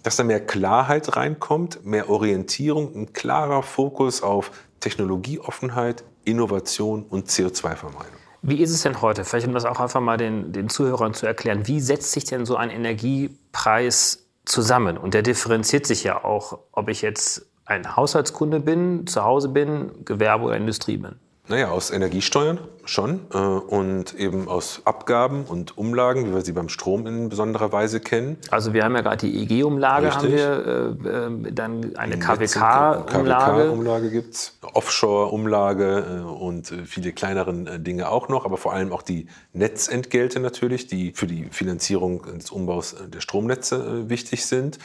[0.02, 8.21] dass da mehr Klarheit reinkommt, mehr Orientierung, ein klarer Fokus auf Technologieoffenheit, Innovation und CO2-Vermeidung.
[8.42, 9.24] Wie ist es denn heute?
[9.24, 11.68] Vielleicht um das auch einfach mal den, den Zuhörern zu erklären.
[11.68, 14.98] Wie setzt sich denn so ein Energiepreis zusammen?
[14.98, 20.04] Und der differenziert sich ja auch, ob ich jetzt ein Haushaltskunde bin, zu Hause bin,
[20.04, 21.20] Gewerbe oder Industrie bin.
[21.52, 26.70] Naja, aus Energiesteuern schon äh, und eben aus Abgaben und Umlagen, wie wir sie beim
[26.70, 28.38] Strom in besonderer Weise kennen.
[28.50, 33.64] Also wir haben ja gerade die EEG-Umlage, haben wir, äh, äh, dann eine KWK-Umlage.
[33.64, 38.72] KWK-Umlage gibt es, Offshore-Umlage äh, und äh, viele kleineren äh, Dinge auch noch, aber vor
[38.72, 44.78] allem auch die Netzentgelte natürlich, die für die Finanzierung des Umbaus der Stromnetze wichtig sind.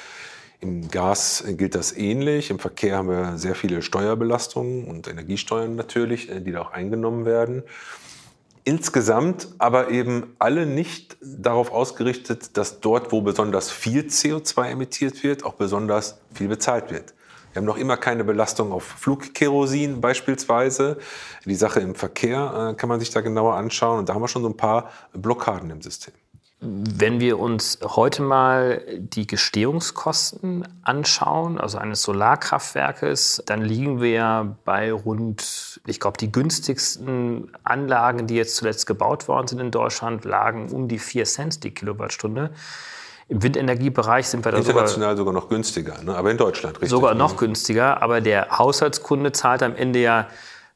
[0.59, 2.49] Im Gas gilt das ähnlich.
[2.49, 7.25] Im Verkehr haben wir sehr viele Steuerbelastungen und Energiesteuern natürlich, äh, die da auch eingenommen
[7.25, 7.63] werden.
[8.63, 15.45] Insgesamt aber eben alle nicht darauf ausgerichtet, dass dort, wo besonders viel CO2 emittiert wird,
[15.45, 17.13] auch besonders viel bezahlt wird.
[17.53, 20.97] Wir haben noch immer keine Belastung auf Flugkerosin beispielsweise.
[21.45, 23.99] Die Sache im Verkehr äh, kann man sich da genauer anschauen.
[23.99, 26.13] Und da haben wir schon so ein paar Blockaden im System.
[26.59, 34.91] Wenn wir uns heute mal die Gestehungskosten anschauen, also eines Solarkraftwerkes, dann liegen wir bei
[34.91, 40.71] rund, ich glaube, die günstigsten Anlagen, die jetzt zuletzt gebaut worden sind in Deutschland, lagen
[40.71, 42.49] um die 4 Cent die Kilowattstunde.
[43.29, 46.15] Im Windenergiebereich sind wir da International sogar, sogar noch günstiger, ne?
[46.15, 46.89] aber in Deutschland richtig.
[46.89, 50.27] Sogar noch günstiger, aber der Haushaltskunde zahlt am Ende ja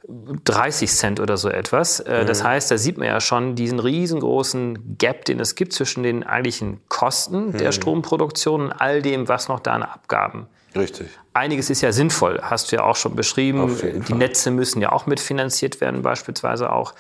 [0.07, 1.99] 30 Cent oder so etwas.
[1.99, 2.27] Äh, mhm.
[2.27, 6.23] Das heißt, da sieht man ja schon diesen riesengroßen Gap, den es gibt zwischen den
[6.23, 7.57] eigentlichen Kosten mhm.
[7.57, 10.47] der Stromproduktion und all dem, was noch da an Abgaben.
[10.75, 11.07] Richtig.
[11.33, 13.77] Einiges ist ja sinnvoll, hast du ja auch schon beschrieben.
[14.07, 14.13] Die.
[14.13, 16.93] Netze müssen ja auch mitfinanziert werden, beispielsweise auch.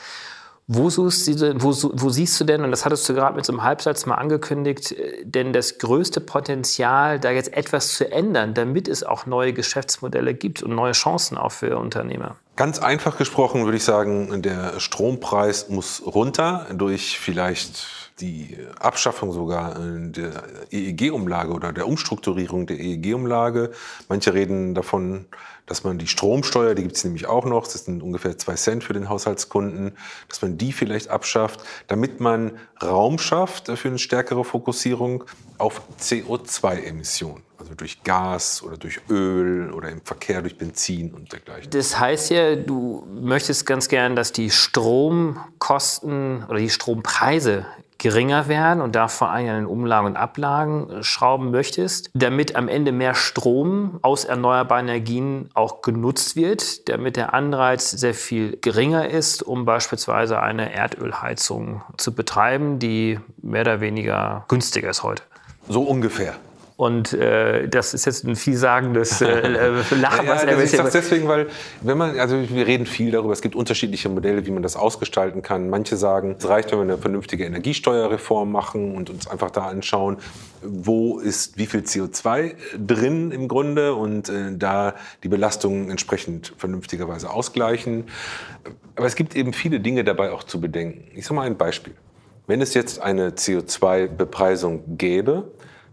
[0.73, 3.51] Wo, suchst du, wo, wo, siehst du denn, und das hattest du gerade mit so
[3.51, 8.87] einem Halbsatz mal angekündigt, äh, denn das größte Potenzial, da jetzt etwas zu ändern, damit
[8.87, 12.37] es auch neue Geschäftsmodelle gibt und neue Chancen auch für Unternehmer?
[12.55, 19.77] Ganz einfach gesprochen würde ich sagen, der Strompreis muss runter durch vielleicht die Abschaffung sogar
[19.77, 23.71] der EEG-Umlage oder der Umstrukturierung der EEG-Umlage.
[24.07, 25.25] Manche reden davon,
[25.71, 28.83] dass man die Stromsteuer, die gibt es nämlich auch noch, das sind ungefähr zwei Cent
[28.83, 29.93] für den Haushaltskunden,
[30.27, 32.51] dass man die vielleicht abschafft, damit man
[32.83, 35.23] Raum schafft für eine stärkere Fokussierung
[35.57, 37.41] auf CO2-Emissionen.
[37.71, 41.69] Also durch Gas oder durch Öl oder im Verkehr durch Benzin und dergleichen.
[41.71, 47.65] Das heißt ja, du möchtest ganz gern, dass die Stromkosten oder die Strompreise
[47.97, 52.67] geringer werden und da vor allem an den Umlagen und Ablagen schrauben möchtest, damit am
[52.67, 59.07] Ende mehr Strom aus erneuerbaren Energien auch genutzt wird, damit der Anreiz sehr viel geringer
[59.09, 65.23] ist, um beispielsweise eine Erdölheizung zu betreiben, die mehr oder weniger günstiger ist heute.
[65.69, 66.35] So ungefähr.
[66.81, 71.27] Und äh, das ist jetzt ein vielsagendes äh, äh Lachen, was er Ich sage deswegen,
[71.27, 71.45] weil
[71.81, 75.43] wenn man, also wir reden viel darüber, es gibt unterschiedliche Modelle, wie man das ausgestalten
[75.43, 75.69] kann.
[75.69, 80.17] Manche sagen, es reicht, wenn wir eine vernünftige Energiesteuerreform machen und uns einfach da anschauen,
[80.63, 87.29] wo ist wie viel CO2 drin im Grunde und äh, da die Belastungen entsprechend vernünftigerweise
[87.29, 88.05] ausgleichen.
[88.95, 91.11] Aber es gibt eben viele Dinge dabei auch zu bedenken.
[91.13, 91.93] Ich sage mal ein Beispiel.
[92.47, 95.51] Wenn es jetzt eine CO2-Bepreisung gäbe,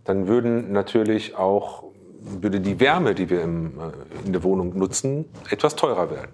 [0.09, 1.85] dann würden natürlich auch
[2.21, 6.33] würde die Wärme, die wir im, äh, in der Wohnung nutzen, etwas teurer werden.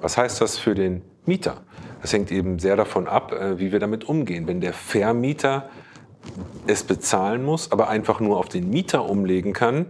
[0.00, 1.58] Was heißt das für den Mieter?
[2.00, 4.48] Das hängt eben sehr davon ab, äh, wie wir damit umgehen.
[4.48, 5.68] Wenn der Vermieter
[6.66, 9.86] es bezahlen muss, aber einfach nur auf den Mieter umlegen kann,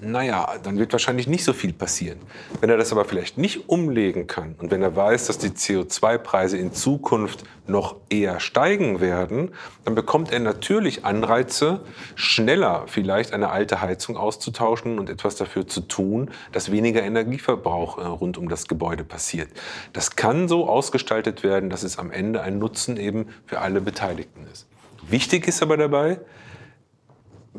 [0.00, 2.20] naja, dann wird wahrscheinlich nicht so viel passieren.
[2.60, 6.56] Wenn er das aber vielleicht nicht umlegen kann und wenn er weiß, dass die CO2-Preise
[6.56, 9.50] in Zukunft noch eher steigen werden,
[9.84, 11.80] dann bekommt er natürlich Anreize,
[12.14, 18.02] schneller vielleicht eine alte Heizung auszutauschen und etwas dafür zu tun, dass weniger Energieverbrauch äh,
[18.02, 19.48] rund um das Gebäude passiert.
[19.92, 24.46] Das kann so ausgestaltet werden, dass es am Ende ein Nutzen eben für alle Beteiligten
[24.52, 24.68] ist.
[25.10, 26.20] Wichtig ist aber dabei,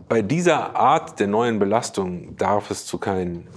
[0.08, 3.48] bei dieser Art der neuen Belastung darf es zu keinen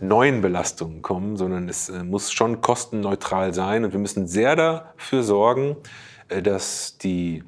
[0.00, 3.84] neuen Belastungen kommen, sondern es äh, muss schon kostenneutral sein.
[3.84, 5.76] Und wir müssen sehr dafür sorgen,
[6.28, 7.44] äh, dass die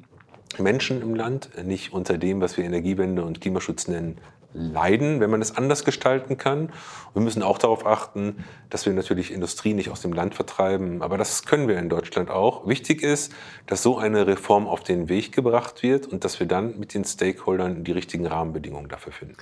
[0.59, 4.17] Menschen im Land nicht unter dem, was wir Energiewende und Klimaschutz nennen,
[4.53, 6.71] leiden, wenn man es anders gestalten kann.
[7.13, 11.01] Wir müssen auch darauf achten, dass wir natürlich Industrie nicht aus dem Land vertreiben.
[11.01, 12.67] Aber das können wir in Deutschland auch.
[12.67, 13.33] Wichtig ist,
[13.67, 17.03] dass so eine Reform auf den Weg gebracht wird und dass wir dann mit den
[17.03, 19.37] Stakeholdern die richtigen Rahmenbedingungen dafür finden.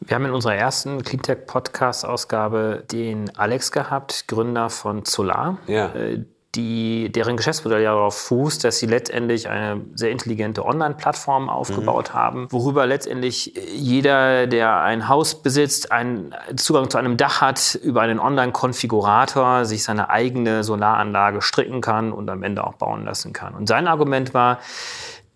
[0.00, 5.58] Wir haben in unserer ersten Cleantech Podcast Ausgabe den Alex gehabt, Gründer von Solar.
[5.66, 5.92] Ja.
[6.56, 12.18] Die, deren Geschäftsmodell ja darauf fußt, dass sie letztendlich eine sehr intelligente Online-Plattform aufgebaut mhm.
[12.18, 18.00] haben, worüber letztendlich jeder, der ein Haus besitzt, einen Zugang zu einem Dach hat, über
[18.00, 23.54] einen Online-Konfigurator sich seine eigene Solaranlage stricken kann und am Ende auch bauen lassen kann.
[23.54, 24.58] Und sein Argument war,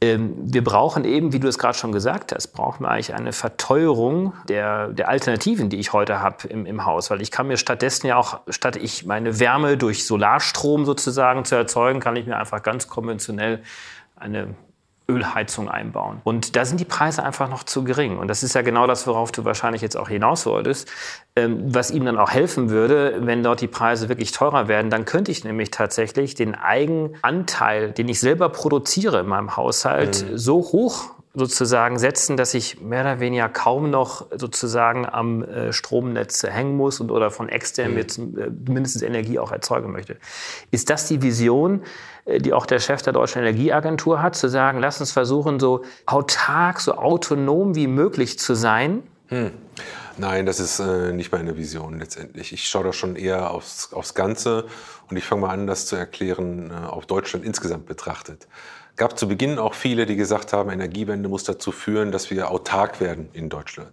[0.03, 4.33] wir brauchen eben, wie du es gerade schon gesagt hast, brauchen wir eigentlich eine Verteuerung
[4.49, 7.11] der, der Alternativen, die ich heute habe im, im Haus.
[7.11, 11.55] Weil ich kann mir stattdessen ja auch, statt ich meine Wärme durch Solarstrom sozusagen zu
[11.55, 13.63] erzeugen, kann ich mir einfach ganz konventionell
[14.17, 14.55] eine
[15.11, 16.21] Ölheizung einbauen.
[16.25, 18.19] Und da sind die Preise einfach noch zu gering.
[18.19, 20.89] Und das ist ja genau das, worauf du wahrscheinlich jetzt auch hinaus wolltest.
[21.37, 25.05] Ähm, was ihm dann auch helfen würde, wenn dort die Preise wirklich teurer werden, dann
[25.05, 30.39] könnte ich nämlich tatsächlich den Eigenanteil, den ich selber produziere in meinem Haushalt, mhm.
[30.39, 36.43] so hoch sozusagen setzen, dass ich mehr oder weniger kaum noch sozusagen am äh, Stromnetz
[36.43, 37.99] hängen muss und oder von extern mhm.
[37.99, 40.17] jetzt äh, mindestens Energie auch erzeugen möchte.
[40.73, 41.83] Ist das die Vision,
[42.25, 45.85] äh, die auch der Chef der Deutschen Energieagentur hat, zu sagen, lass uns versuchen, so
[46.05, 49.05] autark, so autonom wie möglich zu sein?
[49.29, 49.53] Hm.
[50.17, 52.53] Nein, das ist äh, nicht meine Vision letztendlich.
[52.53, 54.67] Ich schaue da schon eher aufs, aufs Ganze
[55.09, 58.49] und ich fange mal an, das zu erklären, äh, auf Deutschland insgesamt betrachtet
[59.01, 63.01] gab zu Beginn auch viele, die gesagt haben, Energiewende muss dazu führen, dass wir autark
[63.01, 63.93] werden in Deutschland.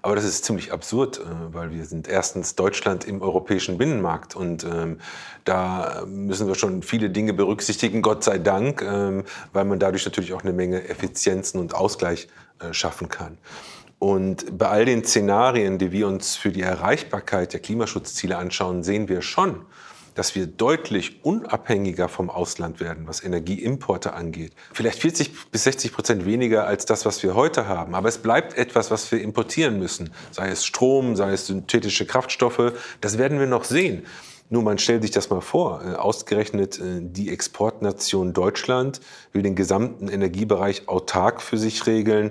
[0.00, 4.62] Aber das ist ziemlich absurd, äh, weil wir sind erstens Deutschland im europäischen Binnenmarkt und
[4.62, 5.00] ähm,
[5.44, 10.32] da müssen wir schon viele Dinge berücksichtigen, Gott sei Dank, ähm, weil man dadurch natürlich
[10.34, 12.28] auch eine Menge Effizienzen und Ausgleich
[12.60, 13.38] äh, schaffen kann.
[13.98, 19.08] Und bei all den Szenarien, die wir uns für die Erreichbarkeit der Klimaschutzziele anschauen, sehen
[19.08, 19.64] wir schon,
[20.14, 24.52] dass wir deutlich unabhängiger vom Ausland werden, was Energieimporte angeht.
[24.72, 27.94] Vielleicht 40 bis 60 Prozent weniger als das, was wir heute haben.
[27.94, 30.10] Aber es bleibt etwas, was wir importieren müssen.
[30.30, 32.72] Sei es Strom, sei es synthetische Kraftstoffe.
[33.00, 34.04] Das werden wir noch sehen.
[34.50, 39.00] Nur man stellt sich das mal vor, äh, ausgerechnet äh, die Exportnation Deutschland
[39.32, 42.30] will den gesamten Energiebereich autark für sich regeln.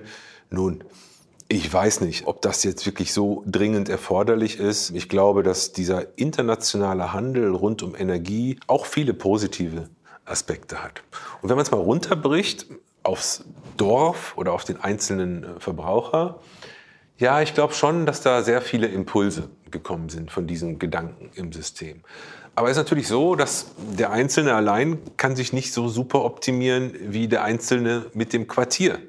[0.50, 0.84] Nun,
[1.48, 4.92] ich weiß nicht, ob das jetzt wirklich so dringend erforderlich ist.
[4.92, 9.90] Ich glaube, dass dieser internationale Handel rund um Energie auch viele positive
[10.26, 11.04] Aspekte hat.
[11.42, 12.68] Und wenn man es mal runterbricht
[13.04, 13.44] aufs
[13.78, 16.40] Dorf oder auf den einzelnen äh, Verbraucher,
[17.18, 21.52] ja, ich glaube schon, dass da sehr viele Impulse gekommen sind von diesen Gedanken im
[21.52, 22.04] System.
[22.56, 26.94] Aber es ist natürlich so, dass der Einzelne allein kann sich nicht so super optimieren
[27.00, 29.00] wie der Einzelne mit dem Quartier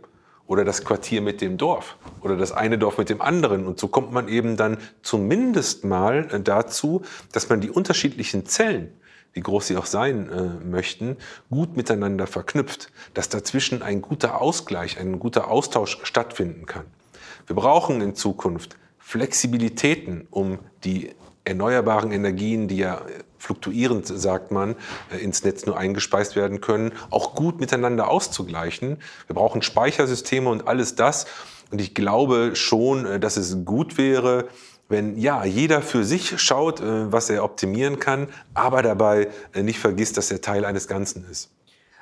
[0.46, 3.66] oder das Quartier mit dem Dorf oder das eine Dorf mit dem anderen.
[3.66, 7.02] Und so kommt man eben dann zumindest mal äh, dazu,
[7.33, 8.92] dass man die unterschiedlichen Zellen,
[9.33, 11.16] wie groß sie auch sein äh, möchten,
[11.50, 16.85] gut miteinander verknüpft, dass dazwischen ein guter Ausgleich, ein guter Austausch stattfinden kann.
[17.46, 23.02] Wir brauchen in Zukunft Flexibilitäten, um die erneuerbaren Energien, die ja
[23.44, 24.74] fluktuierend, sagt man,
[25.12, 28.98] äh, ins Netz nur eingespeist werden können, auch gut miteinander auszugleichen.
[29.26, 31.26] Wir brauchen Speichersysteme und alles das.
[31.70, 34.48] Und ich glaube schon, äh, dass es gut wäre,
[34.88, 40.16] wenn ja, jeder für sich schaut, äh, was er optimieren kann, aber dabei nicht vergisst,
[40.16, 41.53] dass er Teil eines Ganzen ist.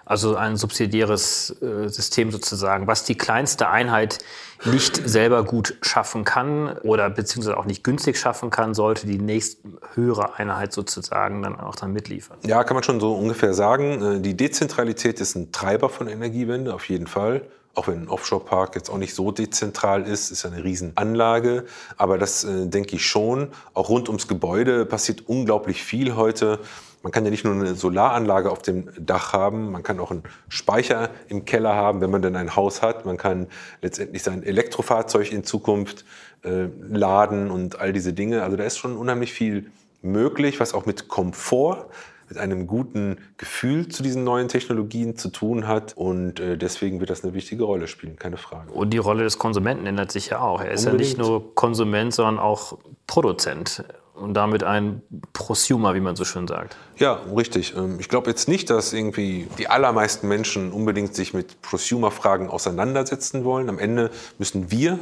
[0.04, 4.18] Also ein subsidiäres äh, System sozusagen, was die kleinste Einheit
[4.64, 9.58] nicht selber gut schaffen kann oder beziehungsweise auch nicht günstig schaffen kann, sollte die nächst
[9.94, 12.38] höhere Einheit sozusagen dann auch dann mitliefern.
[12.44, 14.18] Ja, kann man schon so ungefähr sagen.
[14.18, 17.42] Äh, die Dezentralität ist ein Treiber von Energiewende, auf jeden Fall.
[17.74, 21.64] Auch wenn ein Offshore-Park jetzt auch nicht so dezentral ist, ist ja eine Riesenanlage.
[21.96, 23.48] Aber das äh, denke ich schon.
[23.72, 26.58] Auch rund ums Gebäude passiert unglaublich viel heute.
[27.02, 30.22] Man kann ja nicht nur eine Solaranlage auf dem Dach haben, man kann auch einen
[30.48, 33.04] Speicher im Keller haben, wenn man denn ein Haus hat.
[33.06, 33.48] Man kann
[33.80, 36.04] letztendlich sein Elektrofahrzeug in Zukunft
[36.44, 38.42] äh, laden und all diese Dinge.
[38.42, 41.86] Also da ist schon unheimlich viel möglich, was auch mit Komfort
[42.28, 45.94] mit einem guten Gefühl zu diesen neuen Technologien zu tun hat.
[45.98, 48.72] Und äh, deswegen wird das eine wichtige Rolle spielen, keine Frage.
[48.72, 50.62] Und die Rolle des Konsumenten ändert sich ja auch.
[50.62, 51.10] Er ist Unbedingt.
[51.10, 53.84] ja nicht nur Konsument, sondern auch Produzent
[54.22, 56.76] und damit ein Prosumer, wie man so schön sagt.
[56.96, 57.74] Ja, richtig.
[57.76, 63.44] Ähm, ich glaube jetzt nicht, dass irgendwie die allermeisten Menschen unbedingt sich mit Prosumer-Fragen auseinandersetzen
[63.44, 63.68] wollen.
[63.68, 64.98] Am Ende müssen wir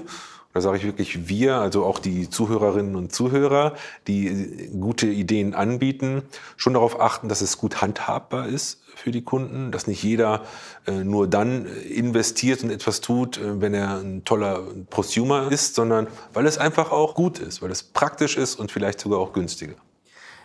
[0.53, 3.75] da sage ich wirklich wir, also auch die Zuhörerinnen und Zuhörer,
[4.09, 6.23] die gute Ideen anbieten,
[6.57, 10.45] schon darauf achten, dass es gut handhabbar ist für die Kunden, dass nicht jeder
[10.87, 16.07] äh, nur dann investiert und etwas tut, äh, wenn er ein toller Prosumer ist, sondern
[16.33, 19.75] weil es einfach auch gut ist, weil es praktisch ist und vielleicht sogar auch günstiger.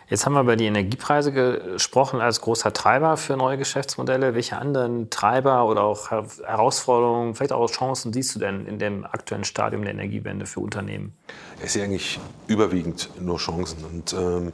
[0.08, 4.34] Jetzt haben wir über die Energiepreise gesprochen als großer Treiber für neue Geschäftsmodelle.
[4.34, 9.42] Welche anderen Treiber oder auch Herausforderungen, vielleicht auch Chancen siehst du denn in dem aktuellen
[9.42, 11.12] Stadium der Energiewende für Unternehmen?
[11.62, 13.84] Ich sehe eigentlich überwiegend nur Chancen.
[13.84, 14.52] Und ähm,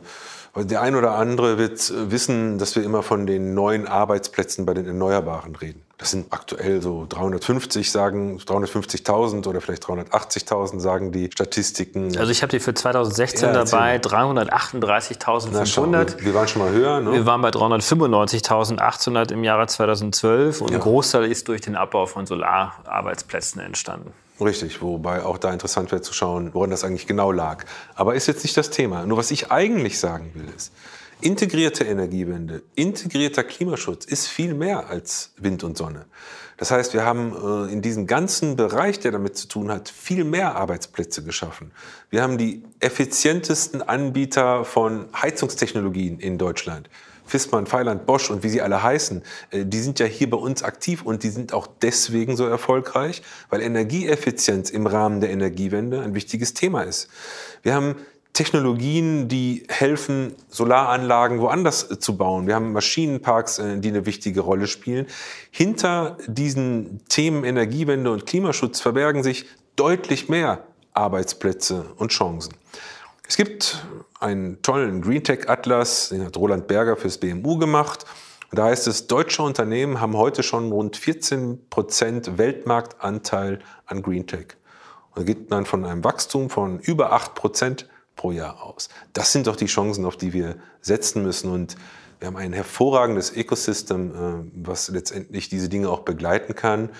[0.56, 4.86] der ein oder andere wird wissen, dass wir immer von den neuen Arbeitsplätzen bei den
[4.86, 5.82] Erneuerbaren reden.
[6.02, 12.18] Das sind aktuell so 350 sagen, 350.000 oder vielleicht 380.000 sagen die Statistiken.
[12.18, 16.24] Also ich habe die für 2016 ja, dabei, 338.500.
[16.24, 16.98] Wir waren schon mal höher.
[16.98, 17.12] Ne?
[17.12, 20.78] Wir waren bei 395.800 im Jahre 2012 und ja.
[20.78, 24.12] ein Großteil ist durch den Abbau von Solararbeitsplätzen entstanden.
[24.40, 27.64] Richtig, wobei auch da interessant wäre zu schauen, woran das eigentlich genau lag.
[27.94, 29.06] Aber ist jetzt nicht das Thema.
[29.06, 30.72] Nur was ich eigentlich sagen will ist,
[31.22, 36.06] Integrierte Energiewende, integrierter Klimaschutz ist viel mehr als Wind und Sonne.
[36.56, 37.32] Das heißt, wir haben
[37.68, 41.70] äh, in diesem ganzen Bereich, der damit zu tun hat, viel mehr Arbeitsplätze geschaffen.
[42.11, 46.90] Wir haben die effizientesten Anbieter von Heizungstechnologien in Deutschland.
[47.24, 50.64] Fissmann, Feiland, Bosch und wie sie alle heißen, äh, die sind ja hier bei uns
[50.64, 56.16] aktiv und die sind auch deswegen so erfolgreich, weil Energieeffizienz im Rahmen der Energiewende ein
[56.16, 57.08] wichtiges Thema ist.
[57.62, 57.94] Wir haben
[58.33, 62.46] Technologien, die helfen, Solaranlagen woanders äh, zu bauen.
[62.46, 65.06] Wir haben Maschinenparks, äh, die eine wichtige Rolle spielen.
[65.50, 70.64] Hinter diesen Themen Energiewende und Klimaschutz verbergen sich deutlich mehr
[70.94, 72.54] Arbeitsplätze und Chancen.
[73.28, 73.87] Es gibt
[74.18, 78.04] einen tollen Green Tech Atlas, den hat Roland Berger fürs BMU gemacht.
[78.50, 84.56] da heißt es, deutsche Unternehmen haben heute schon rund 14 Prozent Weltmarktanteil an Green Tech.
[85.10, 88.88] Und da geht man von einem Wachstum von über 8 Prozent pro Jahr aus.
[89.13, 91.50] Das sind doch die Chancen, auf die wir setzen müssen.
[91.50, 91.77] Und
[92.19, 96.90] wir haben ein hervorragendes Ecosystem, äh, was letztendlich diese Dinge auch begleiten kann.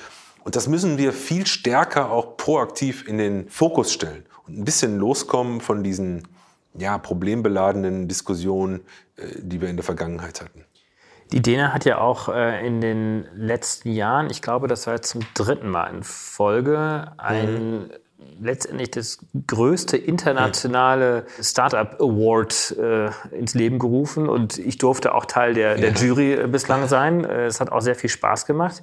[0.45, 4.99] Und das müssen wir viel stärker auch proaktiv in den Fokus stellen und ein bisschen
[4.99, 6.27] loskommen von diesen
[6.75, 8.81] ja, problembeladenen Diskussionen,
[9.17, 10.65] äh, die wir in der Vergangenheit hatten.
[11.31, 15.11] Die Dena hat ja auch äh, in den letzten Jahren, ich glaube, das war jetzt
[15.11, 17.91] zum dritten Mal in Folge, ein mhm
[18.41, 25.55] letztendlich das größte internationale Startup Award äh, ins Leben gerufen und ich durfte auch Teil
[25.55, 27.25] der, der Jury äh, bislang sein.
[27.25, 28.83] Äh, es hat auch sehr viel Spaß gemacht.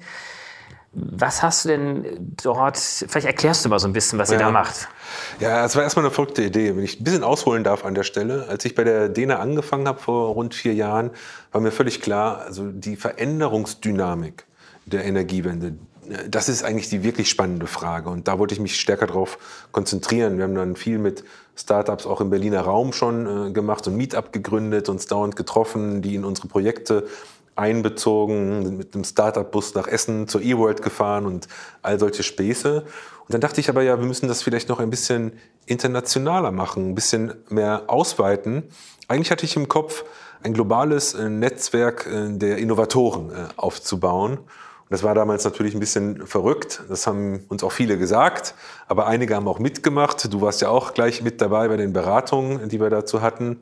[0.92, 4.38] Was hast du denn dort, vielleicht erklärst du mal so ein bisschen, was ja.
[4.38, 4.88] ihr da macht.
[5.40, 6.76] Ja, es war erstmal eine verrückte Idee.
[6.76, 9.88] Wenn ich ein bisschen ausholen darf an der Stelle, als ich bei der DENA angefangen
[9.88, 11.12] habe vor rund vier Jahren,
[11.52, 14.46] war mir völlig klar, also die Veränderungsdynamik
[14.88, 15.76] der Energiewende,
[16.30, 18.10] das ist eigentlich die wirklich spannende Frage.
[18.10, 19.38] Und da wollte ich mich stärker darauf
[19.72, 20.38] konzentrieren.
[20.38, 21.24] Wir haben dann viel mit
[21.55, 26.16] Startups auch im Berliner Raum schon äh, gemacht und Meetup gegründet, uns dauernd getroffen, die
[26.16, 27.07] in unsere Projekte
[27.55, 31.47] einbezogen, sind mit dem Startup-Bus nach Essen zur E-World gefahren und
[31.82, 32.82] all solche Späße.
[32.82, 35.34] Und dann dachte ich aber ja, wir müssen das vielleicht noch ein bisschen
[35.66, 38.64] internationaler machen, ein bisschen mehr ausweiten.
[39.10, 40.05] Eigentlich hatte ich im Kopf,
[40.41, 44.39] ein globales äh, Netzwerk äh, der Innovatoren aufzubauen.
[44.90, 46.84] Das war damals natürlich ein bisschen verrückt.
[46.90, 48.56] Das haben uns auch viele gesagt.
[48.88, 50.34] Aber einige haben auch mitgemacht.
[50.34, 53.62] Du warst ja auch gleich mit dabei bei den Beratungen, die wir dazu hatten.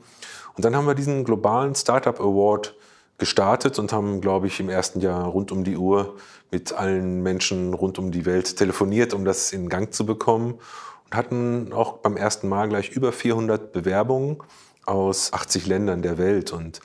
[0.55, 2.75] Und dann haben wir diesen globalen Startup Award
[3.17, 6.15] gestartet und haben, glaube ich, im ersten Jahr rund um die Uhr
[6.49, 10.53] mit allen Menschen rund um die Welt telefoniert, um das in Gang zu bekommen.
[11.05, 14.38] Und hatten auch beim ersten Mal gleich über 400 Bewerbungen
[14.86, 16.53] aus 80 Ländern der Welt.
[16.53, 16.80] Und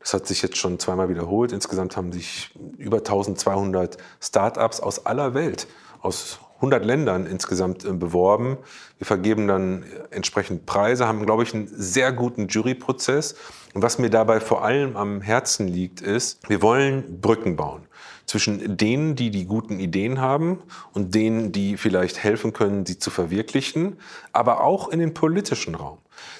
[0.00, 1.52] das hat sich jetzt schon zweimal wiederholt.
[1.52, 5.66] Insgesamt haben sich über 1200 Startups aus aller Welt,
[6.00, 8.58] aus 100 Ländern insgesamt äh, beworben.
[8.98, 13.36] Wir vergeben dann entsprechend Preise, haben, glaube ich, einen sehr guten Juryprozess.
[13.74, 17.82] Und was mir dabei vor allem am Herzen liegt, ist, wir wollen Brücken bauen
[18.26, 20.58] zwischen denen, die die guten Ideen haben
[20.92, 23.96] und denen, die vielleicht helfen können, sie zu verwirklichen,
[24.32, 25.98] aber auch in den politischen Raum.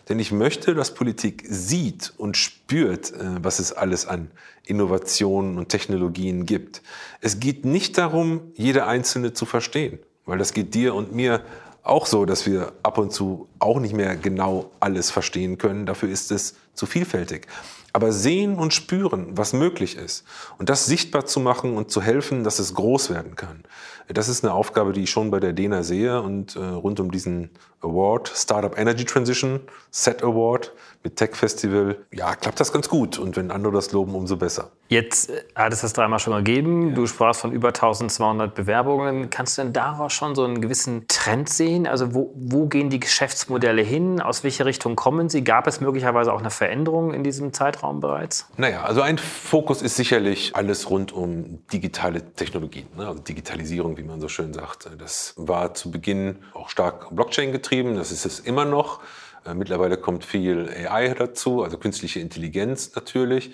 [0.08, 4.30] Denn ich möchte, dass Politik sieht und spürt, äh, was es alles an
[4.66, 6.82] Innovationen und Technologien gibt.
[7.20, 11.42] Es geht nicht darum, jede einzelne zu verstehen, weil das geht dir und mir
[11.82, 15.86] auch so, dass wir ab und zu auch nicht mehr genau alles verstehen können.
[15.86, 17.46] Dafür ist es zu vielfältig.
[17.92, 20.24] Aber sehen und spüren, was möglich ist
[20.58, 23.64] und das sichtbar zu machen und zu helfen, dass es groß werden kann.
[24.08, 27.10] Das ist eine Aufgabe, die ich schon bei der DENA sehe und äh, rund um
[27.10, 27.50] diesen
[27.80, 29.60] Award, Startup Energy Transition,
[29.90, 30.72] Set Award
[31.04, 33.18] mit Tech Festival, ja, klappt das ganz gut.
[33.18, 34.72] Und wenn andere das loben, umso besser.
[34.88, 36.88] Jetzt äh, hat es das dreimal schon gegeben.
[36.88, 36.94] Ja.
[36.94, 39.30] Du sprachst von über 1200 Bewerbungen.
[39.30, 41.86] Kannst du denn daraus schon so einen gewissen Trend sehen?
[41.86, 44.20] Also wo, wo gehen die Geschäftsmodelle hin?
[44.20, 45.44] Aus welcher Richtung kommen sie?
[45.44, 46.67] Gab es möglicherweise auch eine Veränderung
[47.14, 48.46] in diesem Zeitraum bereits?
[48.56, 53.06] Naja, also ein Fokus ist sicherlich alles rund um digitale Technologien, ne?
[53.08, 54.88] also Digitalisierung, wie man so schön sagt.
[54.98, 57.96] Das war zu Beginn auch stark Blockchain getrieben.
[57.96, 59.00] Das ist es immer noch.
[59.44, 63.52] Äh, mittlerweile kommt viel AI dazu, also künstliche Intelligenz natürlich.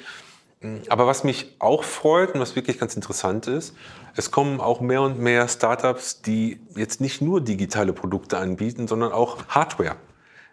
[0.61, 3.75] Mm, aber was mich auch freut und was wirklich ganz interessant ist,
[4.17, 9.13] es kommen auch mehr und mehr Startups, die jetzt nicht nur digitale Produkte anbieten, sondern
[9.13, 9.97] auch Hardware.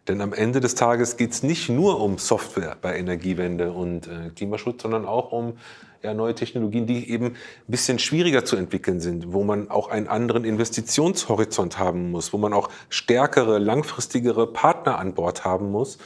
[0.07, 4.31] Denn am Ende des Tages geht es nicht nur um Software bei Energiewende und äh,
[4.35, 5.57] Klimaschutz, sondern auch um
[6.01, 7.35] ja, neue Technologien, die eben ein
[7.67, 12.53] bisschen schwieriger zu entwickeln sind, wo man auch einen anderen Investitionshorizont haben muss, wo man
[12.53, 15.99] auch stärkere, langfristigere Partner an Bord haben muss.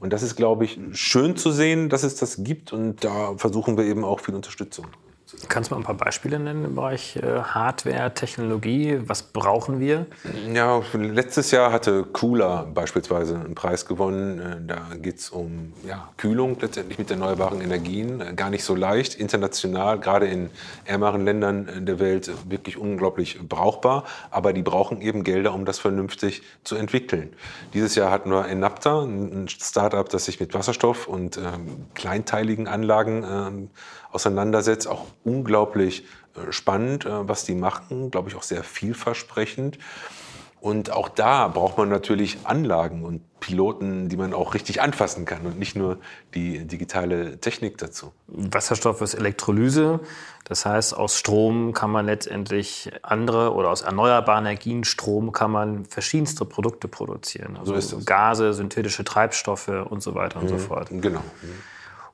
[0.00, 2.72] Und das ist, glaube ich, schön zu sehen, dass es das gibt.
[2.72, 4.86] Und da versuchen wir eben auch viel Unterstützung.
[5.48, 9.00] Kannst du mal ein paar Beispiele nennen im Bereich äh, Hardware, Technologie?
[9.06, 10.06] Was brauchen wir?
[10.52, 14.38] Ja, letztes Jahr hatte Cooler beispielsweise einen Preis gewonnen.
[14.38, 18.20] Äh, da geht es um ja, Kühlung letztendlich mit erneuerbaren Energien.
[18.20, 20.50] Äh, gar nicht so leicht, international, gerade in
[20.84, 24.04] ärmeren Ländern der Welt wirklich unglaublich brauchbar.
[24.30, 27.32] Aber die brauchen eben Gelder, um das vernünftig zu entwickeln.
[27.72, 33.24] Dieses Jahr hatten wir Enapta, ein Startup, das sich mit Wasserstoff und ähm, kleinteiligen Anlagen
[33.24, 33.70] ähm,
[34.12, 34.86] auseinandersetzt.
[34.86, 36.04] Auch unglaublich
[36.36, 39.78] äh, spannend, äh, was die machen, glaube ich auch sehr vielversprechend.
[40.62, 45.44] Und auch da braucht man natürlich Anlagen und Piloten, die man auch richtig anfassen kann
[45.44, 45.98] und nicht nur
[46.34, 48.12] die digitale Technik dazu.
[48.28, 49.98] Wasserstoff ist Elektrolyse.
[50.44, 55.84] Das heißt, aus Strom kann man letztendlich andere oder aus erneuerbaren Energien Strom kann man
[55.84, 57.56] verschiedenste Produkte produzieren.
[57.56, 60.48] Also so Gase, synthetische Treibstoffe und so weiter und mhm.
[60.50, 60.90] so fort.
[60.92, 61.20] Genau.
[61.42, 61.71] Mhm.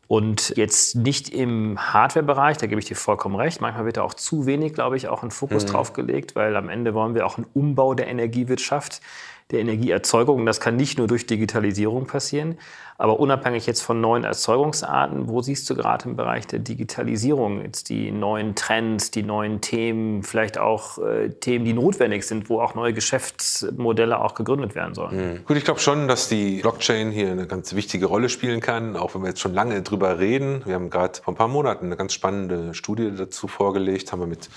[0.09, 3.61] Und jetzt nicht im Hardware-Bereich, da gebe ich dir vollkommen recht.
[3.61, 5.69] Manchmal wird da auch zu wenig, glaube ich, auch ein Fokus mhm.
[5.69, 9.03] drauf gelegt, weil am Ende wollen wir auch einen Umbau der Energiewirtschaft
[9.51, 10.45] der Energieerzeugung.
[10.45, 12.59] Das kann nicht nur durch Digitalisierung passieren.
[13.01, 17.91] Aber unabhängig jetzt von neuen Erzeugungsarten, wo siehst du gerade im Bereich der Digitalisierung jetzt
[17.91, 22.75] die neuen Trends, die neuen Themen, vielleicht auch äh, Themen, die notwendig sind, wo auch
[22.75, 25.17] neue Geschäftsmodelle auch gegründet werden sollen?
[25.17, 25.45] Mhm.
[25.45, 29.15] Gut, ich glaube schon, dass die Blockchain hier eine ganz wichtige Rolle spielen kann, auch
[29.15, 30.63] wenn wir jetzt schon lange drüber reden.
[30.65, 34.27] Wir haben gerade vor ein paar Monaten eine ganz spannende Studie dazu vorgelegt, haben wir
[34.27, 34.51] mit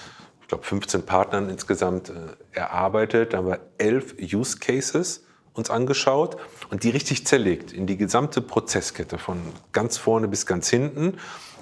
[0.51, 2.13] glaube, 15 Partnern insgesamt äh,
[2.51, 3.33] erarbeitet.
[3.33, 5.23] Da haben wir elf Use Cases
[5.53, 6.37] uns angeschaut
[6.69, 9.41] und die richtig zerlegt in die gesamte Prozesskette von
[9.71, 11.17] ganz vorne bis ganz hinten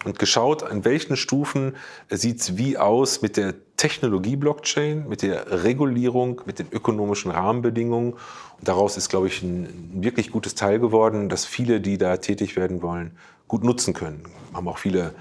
[0.06, 1.76] und geschaut, an welchen Stufen
[2.10, 8.14] sieht es wie aus mit der Technologie Blockchain, mit der Regulierung, mit den ökonomischen Rahmenbedingungen.
[8.14, 12.56] Und daraus ist, glaube ich, ein, wirklich gutes Teil geworden, dass viele, die da tätig
[12.56, 13.18] werden wollen,
[13.48, 14.24] gut nutzen können.
[14.54, 15.14] Haben auch viele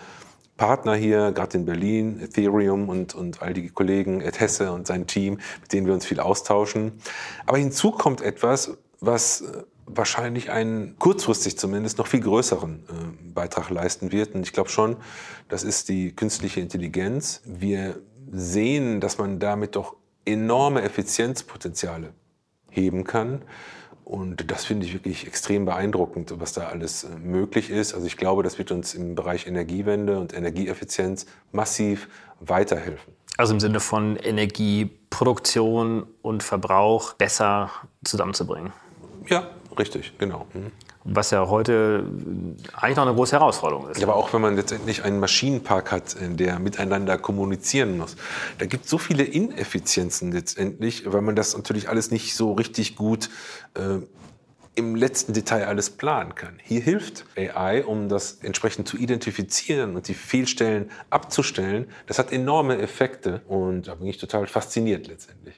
[0.58, 5.06] Partner hier, gerade in Berlin, Ethereum und, und all die Kollegen, Ed Hesse und sein
[5.06, 6.92] Team, mit denen wir uns viel austauschen.
[7.46, 13.70] Aber hinzu kommt etwas, was äh, wahrscheinlich einen kurzfristig zumindest noch viel größeren äh, Beitrag
[13.70, 14.34] leisten wird.
[14.34, 14.96] Und ich glaube schon,
[15.48, 17.40] das ist die künstliche Intelligenz.
[17.46, 18.00] Wir
[18.30, 19.96] sehen, dass man damit doch
[20.26, 22.12] enorme Effizienzpotenziale
[22.68, 23.42] heben kann.
[24.08, 27.92] Und das finde ich wirklich extrem beeindruckend, was da alles äh, möglich ist.
[27.92, 32.08] Also ich glaube, das wird uns im Bereich Energiewende und Energieeffizienz massiv
[32.40, 33.12] weiterhelfen.
[33.36, 37.70] Also im Sinne von Energieproduktion und Verbrauch besser
[38.02, 38.72] zusammenzubringen.
[39.28, 40.46] Ja, richtig, genau.
[40.54, 40.72] Mhm
[41.10, 42.04] was ja heute
[42.74, 43.98] eigentlich noch eine große Herausforderung ist.
[43.98, 48.16] Ja, aber auch wenn man letztendlich einen Maschinenpark hat, der miteinander kommunizieren muss.
[48.58, 52.96] Da gibt es so viele Ineffizienzen letztendlich, weil man das natürlich alles nicht so richtig
[52.96, 53.30] gut
[53.74, 54.00] äh,
[54.74, 56.58] im letzten Detail alles planen kann.
[56.62, 61.88] Hier hilft AI, um das entsprechend zu identifizieren und die Fehlstellen abzustellen.
[62.06, 65.57] Das hat enorme Effekte und da bin ich total fasziniert letztendlich.